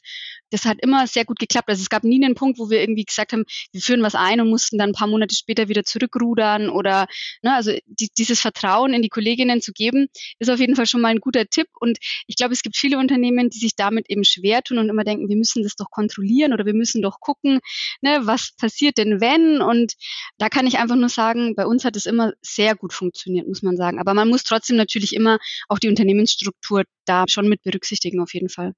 das 0.52 0.66
hat 0.66 0.78
immer 0.82 1.08
sehr 1.08 1.26
gut 1.26 1.40
geklappt. 1.40 1.70
Also 1.70 1.82
es 1.82 1.90
gab 1.90 2.04
nie 2.04 2.24
einen 2.24 2.36
Punkt, 2.36 2.60
wo 2.60 2.70
wir 2.70 2.80
irgendwie 2.80 3.04
gesagt 3.04 3.34
haben, 3.34 3.44
wir 3.72 3.82
führen 3.82 4.02
was 4.02 4.16
ein 4.16 4.42
und 4.42 4.50
mussten 4.50 4.78
dann 4.78 4.92
ein 4.92 4.94
paar 4.94 5.08
Monate 5.08 5.36
später 5.36 5.68
wieder 5.68 5.84
zurückrudern 5.84 6.70
oder, 6.70 7.08
ne, 7.44 7.56
also 7.56 7.72
die, 7.86 8.10
dieses 8.18 8.42
Vertrauen 8.42 8.94
in 8.94 9.02
die 9.02 9.10
Kolleginnen 9.10 9.62
zu 9.62 9.74
geben, 9.74 10.08
ist 10.40 10.50
auf 10.50 10.60
jeden 10.60 10.76
Fall 10.76 10.86
schon 10.86 11.02
mal 11.02 11.10
ein 11.10 11.20
guter 11.20 11.46
Tipp. 11.48 11.68
Und 11.80 11.98
ich 12.28 12.36
glaube, 12.36 12.54
es 12.54 12.62
gibt 12.62 12.78
viele 12.78 12.98
Unternehmen, 12.98 13.50
die 13.50 13.60
sich 13.60 13.76
damit 13.76 14.10
eben 14.10 14.24
schwer 14.24 14.62
tun 14.64 14.78
und 14.78 14.90
immer 14.90 15.04
denken, 15.04 15.30
wir 15.30 15.36
müssen 15.36 15.64
das 15.64 15.76
doch 15.76 15.90
kontrollieren 15.90 16.54
oder 16.54 16.66
wir 16.66 16.74
müssen 16.74 17.02
doch 17.02 17.20
gucken, 17.20 17.60
ne, 18.02 18.22
was 18.24 18.52
passiert 18.58 18.98
denn 18.98 19.22
wenn? 19.22 19.62
Und 19.62 19.94
da 20.38 20.50
kann 20.50 20.68
ich 20.68 20.78
einfach 20.80 20.96
nur 20.96 21.10
sagen, 21.10 21.56
bei 21.56 21.66
uns 21.66 21.86
hat 21.86 21.96
es 21.96 22.06
immer 22.06 22.34
sehr 22.42 22.76
gut 22.76 22.94
funktioniert, 22.94 23.48
muss 23.48 23.64
man 23.64 23.78
sagen. 23.78 24.00
Aber 24.00 24.14
man 24.14 24.30
muss 24.30 24.44
trotzdem 24.44 24.78
natürlich 24.78 25.14
immer 25.14 25.40
auch 25.70 25.80
die 25.80 25.90
Unternehmensstruktur 25.90 26.84
da 27.06 27.26
schon 27.28 27.50
mit 27.50 27.64
berücksichtigen, 27.64 28.22
auf 28.22 28.34
jeden 28.34 28.50
Fall. 28.50 28.74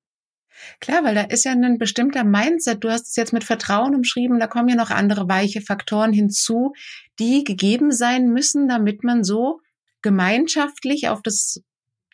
Klar, 0.79 1.03
weil 1.03 1.15
da 1.15 1.21
ist 1.21 1.45
ja 1.45 1.51
ein 1.51 1.77
bestimmter 1.77 2.23
Mindset. 2.23 2.83
Du 2.83 2.89
hast 2.89 3.07
es 3.07 3.15
jetzt 3.15 3.33
mit 3.33 3.43
Vertrauen 3.43 3.95
umschrieben, 3.95 4.39
da 4.39 4.47
kommen 4.47 4.69
ja 4.69 4.75
noch 4.75 4.89
andere 4.89 5.27
weiche 5.29 5.61
Faktoren 5.61 6.13
hinzu, 6.13 6.73
die 7.19 7.43
gegeben 7.43 7.91
sein 7.91 8.29
müssen, 8.29 8.67
damit 8.67 9.03
man 9.03 9.23
so 9.23 9.59
gemeinschaftlich 10.01 11.09
auf 11.09 11.21
das 11.21 11.61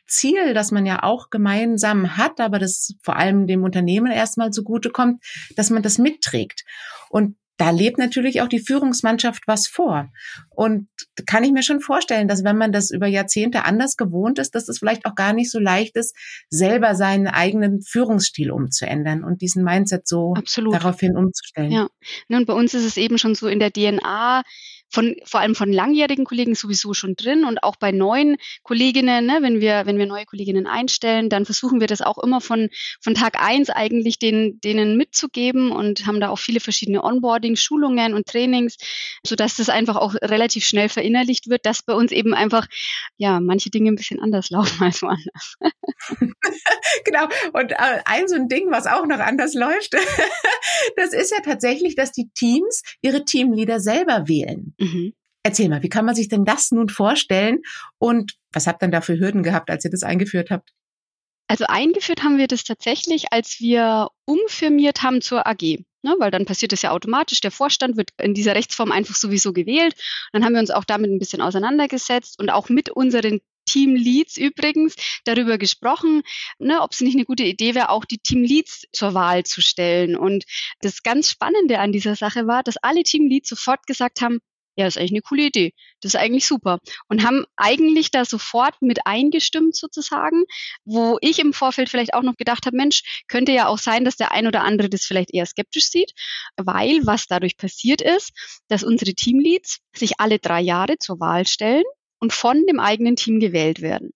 Ziel, 0.08 0.54
das 0.54 0.72
man 0.72 0.86
ja 0.86 1.04
auch 1.04 1.30
gemeinsam 1.30 2.18
hat, 2.18 2.40
aber 2.40 2.60
das 2.60 2.94
vor 3.02 3.16
allem 3.16 3.48
dem 3.48 3.64
Unternehmen 3.64 4.12
erstmal 4.12 4.52
zugutekommt, 4.52 5.24
dass 5.56 5.70
man 5.70 5.82
das 5.82 5.98
mitträgt. 5.98 6.64
Und 7.10 7.38
da 7.58 7.70
lebt 7.70 7.98
natürlich 7.98 8.42
auch 8.42 8.48
die 8.48 8.60
Führungsmannschaft 8.60 9.44
was 9.48 9.68
vor. 9.68 10.10
Und 10.50 10.88
kann 11.26 11.44
ich 11.44 11.52
mir 11.52 11.64
schon 11.64 11.80
vorstellen, 11.80 12.28
dass 12.28 12.44
wenn 12.44 12.58
man 12.58 12.72
das 12.72 12.92
über 12.92 13.08
Jahrzehnte 13.08 13.64
anders 13.64 13.96
gewohnt 13.98 14.40
ist, 14.40 14.56
dass 14.56 14.68
es 14.68 14.80
vielleicht 14.80 15.06
auch 15.06 15.16
gar 15.16 15.34
nicht 15.34 15.52
so 15.52 15.60
leicht 15.60 15.96
ist, 15.96 16.16
selber 16.50 16.96
seinen 16.96 17.28
eigenen 17.28 17.82
Führungsstil 17.82 18.52
umzuändern 18.52 19.24
und 19.24 19.42
diesen 19.42 19.64
Mindset 19.64 20.08
so 20.08 20.34
Absolut. 20.36 20.74
daraufhin 20.74 21.16
umzustellen. 21.16 21.72
Ja, 21.72 21.88
und 22.30 22.46
bei 22.46 22.54
uns 22.54 22.74
ist 22.74 22.86
es 22.86 22.98
eben 22.98 23.18
schon 23.18 23.36
so 23.36 23.48
in 23.48 23.60
der 23.60 23.72
DNA, 23.72 24.44
von, 24.96 25.16
vor 25.26 25.42
allem 25.42 25.56
von 25.56 25.72
langjährigen 25.72 26.24
Kollegen 26.24 26.56
sowieso 26.56 26.94
schon 26.94 27.16
drin 27.16 27.44
und 27.44 27.64
auch 27.64 27.76
bei 27.76 27.92
neuen 27.92 28.38
Kolleginnen, 28.64 29.26
ne, 29.26 29.40
wenn 29.42 29.60
wir, 29.60 29.86
wenn 29.86 29.98
wir 29.98 30.06
neue 30.06 30.26
Kolleginnen 30.26 30.68
einstellen, 30.68 31.30
dann 31.30 31.44
versuchen 31.44 31.82
wir 31.82 31.88
das 31.88 32.02
auch 32.02 32.18
immer 32.18 32.40
von, 32.40 32.70
von 33.02 33.14
Tag 33.14 33.36
eins 33.38 33.70
eigentlich 33.70 34.20
den, 34.20 34.62
denen 34.62 34.96
mitzugeben 34.96 35.72
und 35.72 36.08
haben 36.08 36.22
da 36.22 36.30
auch 36.30 36.40
viele 36.40 36.62
verschiedene 36.62 37.04
Onboarding, 37.04 37.58
Schulungen 37.58 38.14
und 38.14 38.26
Trainings, 38.26 38.78
sodass 39.26 39.58
das 39.58 39.68
einfach 39.68 39.98
auch 39.98 40.16
relativ 40.16 40.66
schnell 40.66 40.88
verinnerlicht 40.88 41.50
wird, 41.50 41.66
dass 41.66 41.84
bei 41.84 41.94
uns 41.94 42.14
eben 42.14 42.34
einfach, 42.34 42.66
ja, 43.18 43.42
manche 43.42 43.70
Dinge 43.70 43.92
ein 43.92 43.96
bisschen 43.96 44.22
anders 44.22 44.50
laufen 44.56 44.82
als 44.82 45.02
woanders. 45.02 45.58
genau. 47.04 47.28
Und 47.52 47.74
äh, 47.74 48.00
ein 48.06 48.30
so 48.30 48.36
ein 48.36 48.48
Ding, 48.48 48.72
was 48.72 48.88
auch 48.88 49.06
noch 49.06 49.20
anders 49.20 49.54
läuft, 49.56 49.94
das 50.96 51.12
ist 51.12 51.32
ja 51.32 51.42
tatsächlich, 51.44 51.96
dass 51.96 52.14
die 52.14 52.30
Teams 52.34 52.82
ihre 53.02 53.26
Teamleader 53.26 53.82
selber 53.82 54.30
wählen. 54.30 54.74
Mhm. 54.86 55.14
Erzähl 55.44 55.70
mal, 55.70 55.84
wie 55.84 55.90
kann 55.90 56.06
man 56.06 56.16
sich 56.16 56.28
denn 56.28 56.44
das 56.44 56.72
nun 56.72 56.90
vorstellen 56.90 57.62
und 58.00 58.34
was 58.52 58.66
habt 58.66 58.82
ihr 58.82 58.88
da 58.88 59.02
für 59.02 59.20
Hürden 59.20 59.44
gehabt, 59.44 59.70
als 59.70 59.86
ihr 59.86 59.92
das 59.92 60.04
eingeführt 60.04 60.50
habt? 60.50 60.72
Also 61.48 61.66
eingeführt 61.68 62.24
haben 62.24 62.40
wir 62.40 62.48
das 62.48 62.64
tatsächlich, 62.64 63.32
als 63.32 63.60
wir 63.60 64.10
umfirmiert 64.26 65.04
haben 65.04 65.22
zur 65.22 65.46
AG. 65.46 65.84
Ne, 66.02 66.16
weil 66.20 66.30
dann 66.30 66.46
passiert 66.46 66.72
das 66.72 66.84
ja 66.84 66.92
automatisch. 66.92 67.42
Der 67.42 67.50
Vorstand 67.50 67.98
wird 67.98 68.12
in 68.22 68.36
dieser 68.36 68.54
Rechtsform 68.54 68.92
einfach 68.92 69.16
sowieso 69.16 69.54
gewählt. 69.54 69.96
Dann 70.34 70.46
haben 70.46 70.54
wir 70.54 70.60
uns 70.60 70.70
auch 70.70 70.84
damit 70.84 71.10
ein 71.10 71.18
bisschen 71.18 71.42
auseinandergesetzt 71.42 72.40
und 72.40 72.52
auch 72.52 72.70
mit 72.70 72.90
unseren 72.92 73.42
Teamleads 73.66 74.38
übrigens 74.38 74.96
darüber 75.26 75.58
gesprochen, 75.58 76.22
ne, 76.60 76.82
ob 76.82 76.92
es 76.92 77.02
nicht 77.02 77.16
eine 77.16 77.26
gute 77.26 77.44
Idee 77.44 77.74
wäre, 77.74 77.90
auch 77.90 78.06
die 78.06 78.20
Teamleads 78.20 78.86
zur 78.94 79.16
Wahl 79.16 79.44
zu 79.46 79.62
stellen. 79.62 80.16
Und 80.16 80.46
das 80.82 81.02
ganz 81.02 81.32
Spannende 81.32 81.80
an 81.80 81.92
dieser 81.92 82.16
Sache 82.16 82.46
war, 82.48 82.62
dass 82.62 82.78
alle 82.78 83.02
Teamleads 83.02 83.50
sofort 83.50 83.88
gesagt 83.88 84.22
haben, 84.22 84.40
ja, 84.76 84.88
ist 84.88 84.98
eigentlich 84.98 85.12
eine 85.12 85.22
coole 85.22 85.44
Idee. 85.44 85.74
Das 86.02 86.14
ist 86.14 86.20
eigentlich 86.20 86.46
super. 86.46 86.80
Und 87.08 87.24
haben 87.24 87.46
eigentlich 87.56 88.12
da 88.12 88.26
sofort 88.26 88.82
mit 88.82 89.06
eingestimmt 89.06 89.76
sozusagen, 89.76 90.44
wo 90.84 91.18
ich 91.22 91.40
im 91.40 91.54
Vorfeld 91.54 91.90
vielleicht 91.90 92.14
auch 92.14 92.24
noch 92.24 92.36
gedacht 92.36 92.66
habe, 92.66 92.76
Mensch, 92.76 93.24
könnte 93.28 93.52
ja 93.54 93.68
auch 93.68 93.78
sein, 93.78 94.06
dass 94.06 94.18
der 94.18 94.32
ein 94.32 94.48
oder 94.48 94.64
andere 94.64 94.90
das 94.90 95.06
vielleicht 95.06 95.34
eher 95.34 95.46
skeptisch 95.46 95.90
sieht, 95.90 96.12
weil 96.58 97.06
was 97.06 97.28
dadurch 97.28 97.58
passiert 97.58 98.02
ist, 98.02 98.32
dass 98.68 98.84
unsere 98.84 99.14
Teamleads 99.14 99.80
sich 99.96 100.20
alle 100.20 100.40
drei 100.40 100.62
Jahre 100.62 100.98
zur 100.98 101.20
Wahl 101.20 101.48
stellen 101.48 101.84
und 102.20 102.34
von 102.34 102.66
dem 102.68 102.80
eigenen 102.80 103.16
Team 103.16 103.40
gewählt 103.40 103.82
werden. 103.82 104.12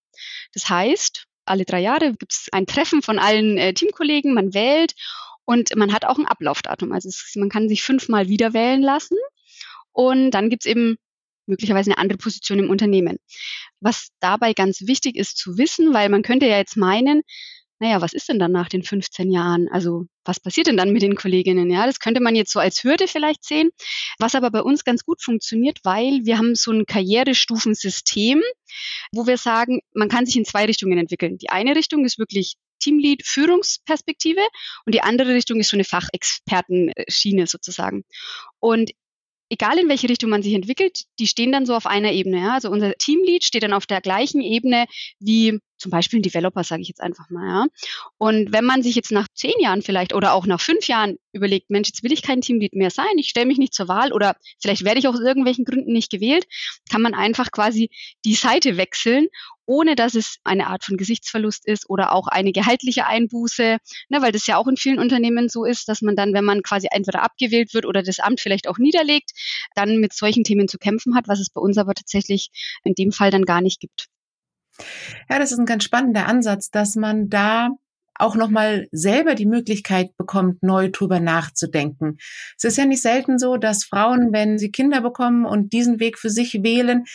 Das 0.53 0.67
heißt, 0.67 1.25
alle 1.45 1.65
drei 1.65 1.79
Jahre 1.79 2.13
gibt 2.13 2.33
es 2.33 2.47
ein 2.51 2.67
Treffen 2.67 3.01
von 3.01 3.17
allen 3.17 3.57
äh, 3.57 3.73
Teamkollegen, 3.73 4.33
man 4.33 4.53
wählt 4.53 4.93
und 5.45 5.75
man 5.75 5.93
hat 5.93 6.05
auch 6.05 6.17
ein 6.17 6.27
Ablaufdatum. 6.27 6.91
Also 6.91 7.09
es, 7.09 7.33
man 7.35 7.49
kann 7.49 7.69
sich 7.69 7.81
fünfmal 7.81 8.27
wieder 8.27 8.53
wählen 8.53 8.81
lassen 8.81 9.17
und 9.93 10.31
dann 10.31 10.49
gibt's 10.49 10.65
eben 10.65 10.97
möglicherweise 11.45 11.91
eine 11.91 11.97
andere 11.97 12.17
Position 12.17 12.59
im 12.59 12.69
Unternehmen. 12.69 13.17
Was 13.81 14.09
dabei 14.19 14.53
ganz 14.53 14.81
wichtig 14.81 15.15
ist 15.15 15.37
zu 15.37 15.57
wissen, 15.57 15.93
weil 15.93 16.09
man 16.09 16.21
könnte 16.21 16.45
ja 16.45 16.57
jetzt 16.57 16.77
meinen, 16.77 17.23
naja, 17.79 18.01
was 18.01 18.13
ist 18.13 18.27
denn 18.27 18.39
dann 18.39 18.51
nach 18.51 18.67
den 18.67 18.83
15 18.83 19.31
Jahren? 19.31 19.69
Also 19.71 20.05
was 20.25 20.39
passiert 20.39 20.67
denn 20.67 20.75
dann 20.75 20.91
mit 20.91 21.01
den 21.01 21.15
Kolleginnen? 21.15 21.71
Ja, 21.71 21.85
das 21.85 21.99
könnte 21.99 22.21
man 22.21 22.35
jetzt 22.35 22.51
so 22.51 22.59
als 22.59 22.83
Hürde 22.83 23.07
vielleicht 23.07 23.45
sehen, 23.45 23.71
was 24.19 24.35
aber 24.35 24.51
bei 24.51 24.61
uns 24.61 24.83
ganz 24.83 25.05
gut 25.05 25.23
funktioniert, 25.23 25.79
weil 25.83 26.21
wir 26.23 26.37
haben 26.37 26.55
so 26.55 26.71
ein 26.71 26.85
Karrierestufensystem, 26.85 28.41
wo 29.13 29.27
wir 29.27 29.37
sagen, 29.37 29.79
man 29.93 30.09
kann 30.09 30.25
sich 30.25 30.35
in 30.35 30.45
zwei 30.45 30.65
Richtungen 30.65 30.97
entwickeln. 30.97 31.37
Die 31.37 31.49
eine 31.49 31.75
Richtung 31.75 32.03
ist 32.05 32.19
wirklich 32.19 32.55
Teamlead 32.79 33.25
Führungsperspektive 33.25 34.41
und 34.85 34.93
die 34.93 35.01
andere 35.01 35.33
Richtung 35.33 35.59
ist 35.59 35.69
so 35.69 35.77
eine 35.77 35.85
Fachexpertenschiene 35.85 37.47
sozusagen. 37.47 38.03
Und 38.59 38.91
egal 39.49 39.77
in 39.79 39.89
welche 39.89 40.09
Richtung 40.09 40.29
man 40.29 40.43
sich 40.43 40.53
entwickelt, 40.53 41.05
die 41.19 41.27
stehen 41.27 41.51
dann 41.51 41.65
so 41.65 41.75
auf 41.75 41.85
einer 41.85 42.11
Ebene. 42.11 42.39
Ja? 42.39 42.53
Also 42.53 42.69
unser 42.69 42.93
Teamlead 42.93 43.43
steht 43.43 43.63
dann 43.63 43.73
auf 43.73 43.85
der 43.85 44.01
gleichen 44.01 44.41
Ebene 44.41 44.85
wie 45.19 45.59
zum 45.77 45.91
Beispiel 45.91 46.19
ein 46.19 46.23
Developer, 46.23 46.63
sage 46.63 46.81
ich 46.81 46.89
jetzt 46.89 47.01
einfach 47.01 47.29
mal. 47.29 47.47
Ja? 47.47 47.65
Und 48.17 48.51
wenn 48.51 48.65
man 48.65 48.83
sich 48.83 48.95
jetzt 48.95 49.11
nach 49.11 49.27
zehn 49.33 49.59
Jahren 49.59 49.81
vielleicht 49.81 50.13
oder 50.13 50.33
auch 50.33 50.45
nach 50.45 50.61
fünf 50.61 50.87
Jahren 50.87 51.17
überlegt, 51.31 51.69
Mensch, 51.69 51.87
jetzt 51.87 52.03
will 52.03 52.11
ich 52.11 52.21
kein 52.21 52.41
Teamlead 52.41 52.75
mehr 52.75 52.91
sein, 52.91 53.17
ich 53.17 53.29
stelle 53.29 53.45
mich 53.47 53.57
nicht 53.57 53.73
zur 53.73 53.87
Wahl 53.87 54.11
oder 54.11 54.35
vielleicht 54.61 54.83
werde 54.83 54.99
ich 54.99 55.07
aus 55.07 55.19
irgendwelchen 55.19 55.65
Gründen 55.65 55.93
nicht 55.93 56.11
gewählt, 56.11 56.45
kann 56.91 57.01
man 57.01 57.13
einfach 57.13 57.51
quasi 57.51 57.89
die 58.25 58.35
Seite 58.35 58.77
wechseln 58.77 59.27
ohne 59.69 59.95
dass 59.95 60.15
es 60.15 60.37
eine 60.43 60.65
Art 60.65 60.83
von 60.83 60.97
Gesichtsverlust 60.97 61.67
ist 61.67 61.87
oder 61.91 62.11
auch 62.11 62.27
eine 62.27 62.51
gehaltliche 62.51 63.05
Einbuße, 63.05 63.77
ne, 64.09 64.21
weil 64.21 64.31
das 64.31 64.47
ja 64.47 64.57
auch 64.57 64.67
in 64.67 64.77
vielen 64.77 64.97
Unternehmen 64.97 65.47
so 65.47 65.63
ist, 65.63 65.87
dass 65.87 66.01
man 66.01 66.15
dann, 66.15 66.33
wenn 66.33 66.43
man 66.43 66.63
quasi 66.63 66.87
entweder 66.89 67.21
abgewählt 67.21 67.75
wird 67.75 67.85
oder 67.85 68.01
das 68.01 68.19
Amt 68.19 68.41
vielleicht 68.41 68.67
auch 68.67 68.79
niederlegt, 68.79 69.29
dann 69.75 69.97
mit 69.99 70.13
solchen 70.13 70.43
Themen 70.43 70.67
zu 70.67 70.79
kämpfen 70.79 71.15
hat, 71.15 71.27
was 71.27 71.39
es 71.39 71.51
bei 71.51 71.61
uns 71.61 71.77
aber 71.77 71.93
tatsächlich 71.93 72.49
in 72.83 72.95
dem 72.95 73.11
Fall 73.11 73.29
dann 73.29 73.45
gar 73.45 73.61
nicht 73.61 73.79
gibt. 73.79 74.07
Ja, 75.29 75.37
das 75.37 75.51
ist 75.51 75.59
ein 75.59 75.67
ganz 75.67 75.83
spannender 75.83 76.25
Ansatz, 76.25 76.71
dass 76.71 76.95
man 76.95 77.29
da 77.29 77.69
auch 78.19 78.35
nochmal 78.35 78.87
selber 78.91 79.35
die 79.35 79.45
Möglichkeit 79.45 80.15
bekommt, 80.17 80.61
neu 80.61 80.89
drüber 80.91 81.19
nachzudenken. 81.19 82.17
Es 82.57 82.63
ist 82.63 82.77
ja 82.77 82.85
nicht 82.85 83.01
selten 83.01 83.39
so, 83.39 83.57
dass 83.57 83.85
Frauen, 83.85 84.31
wenn 84.31 84.57
sie 84.57 84.71
Kinder 84.71 85.01
bekommen 85.01 85.45
und 85.45 85.73
diesen 85.73 85.99
Weg 85.99 86.19
für 86.19 86.29
sich 86.29 86.61
wählen, 86.61 87.05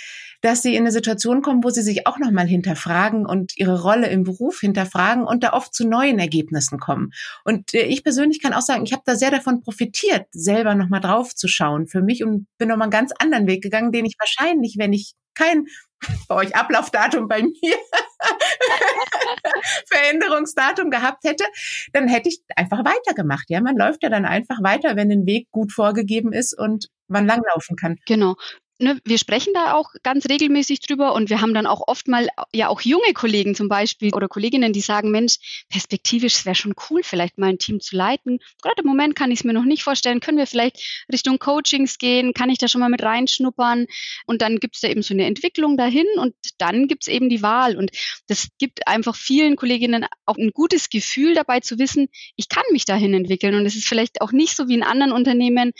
dass 0.44 0.60
sie 0.60 0.74
in 0.74 0.82
eine 0.82 0.92
Situation 0.92 1.40
kommen, 1.40 1.64
wo 1.64 1.70
sie 1.70 1.82
sich 1.82 2.06
auch 2.06 2.18
nochmal 2.18 2.46
hinterfragen 2.46 3.24
und 3.24 3.56
ihre 3.56 3.80
Rolle 3.80 4.08
im 4.08 4.24
Beruf 4.24 4.60
hinterfragen 4.60 5.24
und 5.24 5.42
da 5.42 5.54
oft 5.54 5.74
zu 5.74 5.88
neuen 5.88 6.18
Ergebnissen 6.18 6.78
kommen. 6.78 7.12
Und 7.44 7.72
äh, 7.72 7.82
ich 7.82 8.04
persönlich 8.04 8.42
kann 8.42 8.52
auch 8.52 8.60
sagen, 8.60 8.84
ich 8.84 8.92
habe 8.92 9.02
da 9.06 9.16
sehr 9.16 9.30
davon 9.30 9.62
profitiert, 9.62 10.26
selber 10.32 10.74
nochmal 10.74 11.00
drauf 11.00 11.34
zu 11.34 11.48
schauen 11.48 11.86
für 11.86 12.02
mich 12.02 12.24
und 12.24 12.46
bin 12.58 12.68
nochmal 12.68 12.86
einen 12.86 12.90
ganz 12.92 13.12
anderen 13.18 13.46
Weg 13.46 13.62
gegangen, 13.62 13.90
den 13.90 14.04
ich 14.04 14.16
wahrscheinlich, 14.18 14.76
wenn 14.78 14.92
ich 14.92 15.14
kein 15.34 15.66
bei 16.28 16.34
euch 16.34 16.54
Ablaufdatum 16.54 17.26
bei 17.26 17.42
mir 17.42 17.52
Veränderungsdatum 19.88 20.90
gehabt 20.90 21.24
hätte, 21.24 21.44
dann 21.92 22.08
hätte 22.08 22.28
ich 22.28 22.40
einfach 22.56 22.84
weitergemacht. 22.84 23.46
Ja, 23.48 23.60
man 23.60 23.76
läuft 23.76 24.02
ja 24.02 24.08
dann 24.08 24.24
einfach 24.24 24.62
weiter, 24.62 24.96
wenn 24.96 25.10
ein 25.10 25.26
Weg 25.26 25.50
gut 25.50 25.72
vorgegeben 25.72 26.32
ist 26.32 26.58
und 26.58 26.88
man 27.08 27.26
langlaufen 27.26 27.76
kann. 27.76 27.96
Genau 28.06 28.34
ne, 28.78 29.00
wir 29.04 29.18
sprechen 29.18 29.52
da 29.54 29.74
auch 29.74 29.90
ganz 30.02 30.28
regelmäßig 30.28 30.80
drüber 30.80 31.14
und 31.14 31.30
wir 31.30 31.40
haben 31.40 31.54
dann 31.54 31.66
auch 31.66 31.86
oft 31.86 32.08
mal 32.08 32.28
ja 32.52 32.68
auch 32.68 32.80
junge 32.80 33.12
Kollegen 33.14 33.54
zum 33.54 33.68
Beispiel 33.68 34.12
oder 34.14 34.28
Kolleginnen, 34.28 34.72
die 34.72 34.80
sagen, 34.80 35.10
Mensch, 35.10 35.64
perspektivisch 35.68 36.44
wäre 36.44 36.54
schon 36.54 36.74
cool, 36.90 37.02
vielleicht 37.02 37.38
mal 37.38 37.48
ein 37.48 37.58
Team 37.58 37.80
zu 37.80 37.96
leiten. 37.96 38.38
Gerade 38.62 38.82
im 38.82 38.86
Moment 38.86 39.16
kann 39.16 39.30
ich 39.30 39.40
es 39.40 39.44
mir 39.44 39.52
noch 39.52 39.64
nicht 39.64 39.82
vorstellen. 39.82 40.20
Können 40.20 40.38
wir 40.38 40.46
vielleicht 40.46 41.06
Richtung 41.12 41.38
Coachings 41.38 41.98
gehen? 41.98 42.34
Kann 42.34 42.50
ich 42.50 42.58
da 42.58 42.68
schon 42.68 42.80
mal 42.80 42.88
mit 42.88 43.02
reinschnuppern? 43.02 43.86
Und 44.26 44.42
dann 44.42 44.58
gibt 44.58 44.74
es 44.74 44.80
da 44.80 44.88
eben 44.88 45.02
so 45.02 45.14
eine 45.14 45.26
Entwicklung 45.26 45.76
dahin 45.76 46.06
und 46.16 46.34
dann 46.58 46.88
gibt 46.88 47.04
es 47.04 47.08
eben 47.08 47.28
die 47.28 47.42
Wahl. 47.42 47.76
Und 47.76 47.90
das 48.26 48.48
gibt 48.58 48.86
einfach 48.88 49.16
vielen 49.16 49.56
Kolleginnen 49.56 50.06
auch 50.26 50.36
ein 50.36 50.50
gutes 50.50 50.88
Gefühl 50.88 51.34
dabei 51.34 51.60
zu 51.60 51.78
wissen, 51.78 52.08
ich 52.36 52.48
kann 52.48 52.64
mich 52.72 52.84
dahin 52.84 53.14
entwickeln. 53.14 53.54
Und 53.54 53.66
es 53.66 53.76
ist 53.76 53.86
vielleicht 53.86 54.20
auch 54.20 54.32
nicht 54.32 54.56
so 54.56 54.68
wie 54.68 54.74
in 54.74 54.82
anderen 54.82 55.12
Unternehmen, 55.12 55.72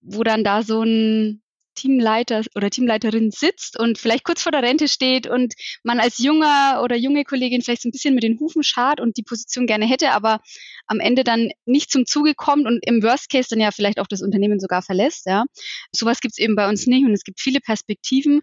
wo 0.00 0.22
dann 0.22 0.44
da 0.44 0.62
so 0.62 0.82
ein 0.82 1.42
Teamleiter 1.78 2.42
oder 2.56 2.70
Teamleiterin 2.70 3.30
sitzt 3.30 3.78
und 3.78 3.98
vielleicht 3.98 4.24
kurz 4.24 4.42
vor 4.42 4.50
der 4.50 4.62
Rente 4.62 4.88
steht 4.88 5.28
und 5.28 5.54
man 5.84 6.00
als 6.00 6.18
junger 6.18 6.80
oder 6.82 6.96
junge 6.96 7.22
Kollegin 7.22 7.62
vielleicht 7.62 7.82
so 7.82 7.88
ein 7.88 7.92
bisschen 7.92 8.14
mit 8.14 8.24
den 8.24 8.40
Hufen 8.40 8.64
schart 8.64 9.00
und 9.00 9.16
die 9.16 9.22
Position 9.22 9.66
gerne 9.66 9.86
hätte, 9.86 10.10
aber 10.10 10.40
am 10.88 10.98
Ende 10.98 11.22
dann 11.22 11.50
nicht 11.66 11.92
zum 11.92 12.04
Zuge 12.04 12.34
kommt 12.34 12.66
und 12.66 12.84
im 12.84 13.02
Worst 13.02 13.30
Case 13.30 13.48
dann 13.50 13.60
ja 13.60 13.70
vielleicht 13.70 14.00
auch 14.00 14.08
das 14.08 14.22
Unternehmen 14.22 14.58
sogar 14.58 14.82
verlässt. 14.82 15.26
Ja. 15.26 15.44
Sowas 15.92 16.20
gibt 16.20 16.32
es 16.32 16.38
eben 16.38 16.56
bei 16.56 16.68
uns 16.68 16.86
nicht 16.86 17.04
und 17.04 17.12
es 17.12 17.22
gibt 17.22 17.40
viele 17.40 17.60
Perspektiven, 17.60 18.40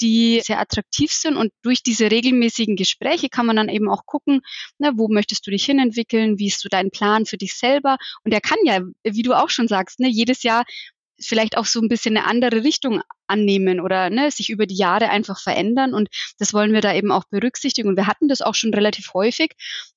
die 0.00 0.40
sehr 0.42 0.60
attraktiv 0.60 1.12
sind 1.12 1.36
und 1.36 1.52
durch 1.62 1.82
diese 1.82 2.10
regelmäßigen 2.10 2.76
Gespräche 2.76 3.28
kann 3.28 3.46
man 3.46 3.56
dann 3.56 3.68
eben 3.68 3.90
auch 3.90 4.06
gucken, 4.06 4.40
ne, 4.78 4.92
wo 4.94 5.08
möchtest 5.08 5.46
du 5.46 5.50
dich 5.50 5.64
hinentwickeln, 5.64 6.38
wie 6.38 6.46
ist 6.46 6.60
so 6.60 6.68
dein 6.70 6.90
Plan 6.90 7.26
für 7.26 7.36
dich 7.36 7.54
selber 7.54 7.98
und 8.24 8.32
der 8.32 8.40
kann 8.40 8.58
ja, 8.64 8.80
wie 9.02 9.22
du 9.22 9.34
auch 9.34 9.50
schon 9.50 9.68
sagst, 9.68 10.00
ne, 10.00 10.08
jedes 10.08 10.42
Jahr 10.42 10.64
vielleicht 11.20 11.56
auch 11.56 11.66
so 11.66 11.80
ein 11.80 11.88
bisschen 11.88 12.16
eine 12.16 12.26
andere 12.26 12.64
Richtung 12.64 13.02
annehmen 13.26 13.80
oder 13.80 14.10
ne, 14.10 14.30
sich 14.30 14.50
über 14.50 14.66
die 14.66 14.76
Jahre 14.76 15.10
einfach 15.10 15.40
verändern. 15.40 15.94
Und 15.94 16.08
das 16.38 16.54
wollen 16.54 16.72
wir 16.72 16.80
da 16.80 16.94
eben 16.94 17.10
auch 17.10 17.24
berücksichtigen. 17.30 17.88
Und 17.88 17.96
wir 17.96 18.06
hatten 18.06 18.28
das 18.28 18.42
auch 18.42 18.54
schon 18.54 18.72
relativ 18.72 19.12
häufig, 19.14 19.52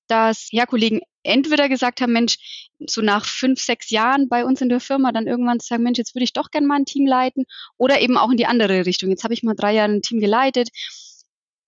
dass 0.08 0.52
ja 0.52 0.66
Kollegen 0.66 1.02
entweder 1.24 1.70
gesagt 1.70 2.02
haben, 2.02 2.14
Mensch, 2.14 2.70
so 2.88 3.02
nach 3.02 3.26
fünf, 3.26 3.62
sechs 3.62 3.90
Jahren 3.90 4.28
bei 4.28 4.44
uns 4.44 4.62
in 4.62 4.70
der 4.70 4.80
Firma 4.80 5.12
dann 5.12 5.28
irgendwann 5.28 5.60
zu 5.60 5.68
sagen, 5.68 5.84
Mensch, 5.84 6.00
jetzt 6.00 6.16
würde 6.16 6.24
ich 6.24 6.34
doch 6.34 6.50
gerne 6.50 6.68
mal 6.68 6.78
ein 6.78 6.86
Team 6.86 7.06
leiten 7.06 7.46
oder 7.78 8.02
eben 8.02 8.18
auch 8.18 8.32
in 8.32 8.38
die 8.38 8.48
andere 8.48 8.86
Richtung. 8.86 9.10
Jetzt 9.10 9.24
habe 9.24 9.34
ich 9.34 9.44
mal 9.44 9.56
drei 9.56 9.74
Jahre 9.74 9.94
ein 9.94 10.02
Team 10.02 10.20
geleitet. 10.20 10.70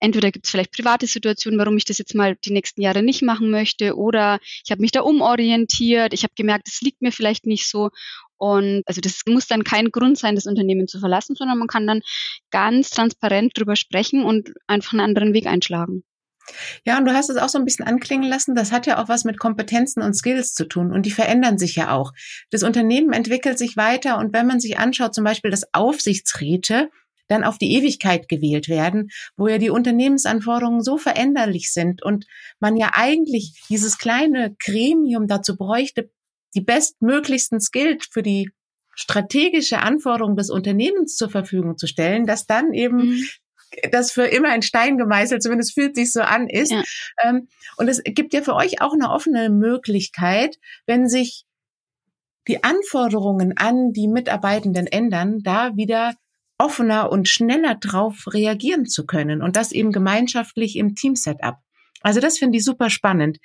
Entweder 0.00 0.32
gibt 0.32 0.44
es 0.44 0.50
vielleicht 0.50 0.72
private 0.72 1.06
Situationen, 1.06 1.58
warum 1.58 1.78
ich 1.78 1.86
das 1.86 1.96
jetzt 1.96 2.14
mal 2.14 2.36
die 2.44 2.52
nächsten 2.52 2.82
Jahre 2.82 3.02
nicht 3.02 3.22
machen 3.22 3.50
möchte 3.50 3.96
oder 3.96 4.38
ich 4.62 4.70
habe 4.70 4.82
mich 4.82 4.90
da 4.90 5.00
umorientiert, 5.00 6.12
ich 6.12 6.24
habe 6.24 6.34
gemerkt, 6.36 6.68
es 6.68 6.82
liegt 6.82 7.00
mir 7.00 7.10
vielleicht 7.10 7.46
nicht 7.46 7.66
so 7.66 7.88
und 8.38 8.82
also 8.86 9.00
das 9.00 9.22
muss 9.26 9.46
dann 9.46 9.64
kein 9.64 9.90
Grund 9.90 10.18
sein, 10.18 10.34
das 10.34 10.46
Unternehmen 10.46 10.86
zu 10.86 10.98
verlassen, 10.98 11.34
sondern 11.36 11.58
man 11.58 11.68
kann 11.68 11.86
dann 11.86 12.02
ganz 12.50 12.90
transparent 12.90 13.52
drüber 13.56 13.76
sprechen 13.76 14.24
und 14.24 14.50
einfach 14.66 14.92
einen 14.92 15.00
anderen 15.00 15.34
Weg 15.34 15.46
einschlagen. 15.46 16.04
Ja, 16.84 16.98
und 16.98 17.06
du 17.06 17.14
hast 17.14 17.30
es 17.30 17.36
auch 17.36 17.48
so 17.48 17.58
ein 17.58 17.64
bisschen 17.64 17.86
anklingen 17.86 18.28
lassen. 18.28 18.54
Das 18.54 18.72
hat 18.72 18.86
ja 18.86 19.02
auch 19.02 19.08
was 19.08 19.24
mit 19.24 19.38
Kompetenzen 19.38 20.02
und 20.02 20.14
Skills 20.14 20.52
zu 20.52 20.66
tun. 20.66 20.92
Und 20.92 21.06
die 21.06 21.10
verändern 21.10 21.58
sich 21.58 21.76
ja 21.76 21.92
auch. 21.92 22.12
Das 22.50 22.62
Unternehmen 22.62 23.12
entwickelt 23.12 23.58
sich 23.58 23.76
weiter. 23.76 24.18
Und 24.18 24.34
wenn 24.34 24.46
man 24.46 24.60
sich 24.60 24.78
anschaut, 24.78 25.14
zum 25.14 25.24
Beispiel, 25.24 25.50
dass 25.50 25.72
Aufsichtsräte 25.72 26.90
dann 27.28 27.44
auf 27.44 27.56
die 27.56 27.72
Ewigkeit 27.72 28.28
gewählt 28.28 28.68
werden, 28.68 29.08
wo 29.36 29.48
ja 29.48 29.56
die 29.56 29.70
Unternehmensanforderungen 29.70 30.82
so 30.82 30.98
veränderlich 30.98 31.72
sind 31.72 32.02
und 32.02 32.26
man 32.60 32.76
ja 32.76 32.90
eigentlich 32.92 33.62
dieses 33.70 33.96
kleine 33.96 34.54
Gremium 34.62 35.26
dazu 35.26 35.56
bräuchte, 35.56 36.10
die 36.54 36.60
bestmöglichsten 36.60 37.60
Skills 37.60 38.08
für 38.10 38.22
die 38.22 38.50
strategische 38.94 39.80
Anforderung 39.80 40.36
des 40.36 40.50
Unternehmens 40.50 41.16
zur 41.16 41.30
Verfügung 41.30 41.76
zu 41.76 41.86
stellen, 41.86 42.26
dass 42.26 42.46
dann 42.46 42.72
eben 42.72 42.96
mhm 42.96 43.24
das 43.90 44.12
für 44.12 44.24
immer 44.24 44.54
in 44.54 44.62
Stein 44.62 44.98
gemeißelt, 44.98 45.42
zumindest 45.42 45.74
fühlt 45.74 45.96
sich 45.96 46.12
so 46.12 46.20
an, 46.20 46.48
ist. 46.48 46.72
Ja. 46.72 46.82
Ähm, 47.22 47.48
und 47.76 47.88
es 47.88 48.02
gibt 48.04 48.32
ja 48.32 48.42
für 48.42 48.54
euch 48.54 48.80
auch 48.80 48.92
eine 48.92 49.10
offene 49.10 49.50
Möglichkeit, 49.50 50.58
wenn 50.86 51.08
sich 51.08 51.44
die 52.46 52.62
Anforderungen 52.62 53.56
an 53.56 53.92
die 53.92 54.08
Mitarbeitenden 54.08 54.86
ändern, 54.86 55.40
da 55.42 55.76
wieder 55.76 56.14
offener 56.58 57.10
und 57.10 57.28
schneller 57.28 57.74
drauf 57.74 58.26
reagieren 58.32 58.86
zu 58.86 59.06
können 59.06 59.42
und 59.42 59.56
das 59.56 59.72
eben 59.72 59.92
gemeinschaftlich 59.92 60.76
im 60.76 60.94
Team-Setup. 60.94 61.56
Also 62.04 62.20
das 62.20 62.38
finde 62.38 62.58
ich 62.58 62.64
super 62.64 62.90
spannend. 62.90 63.38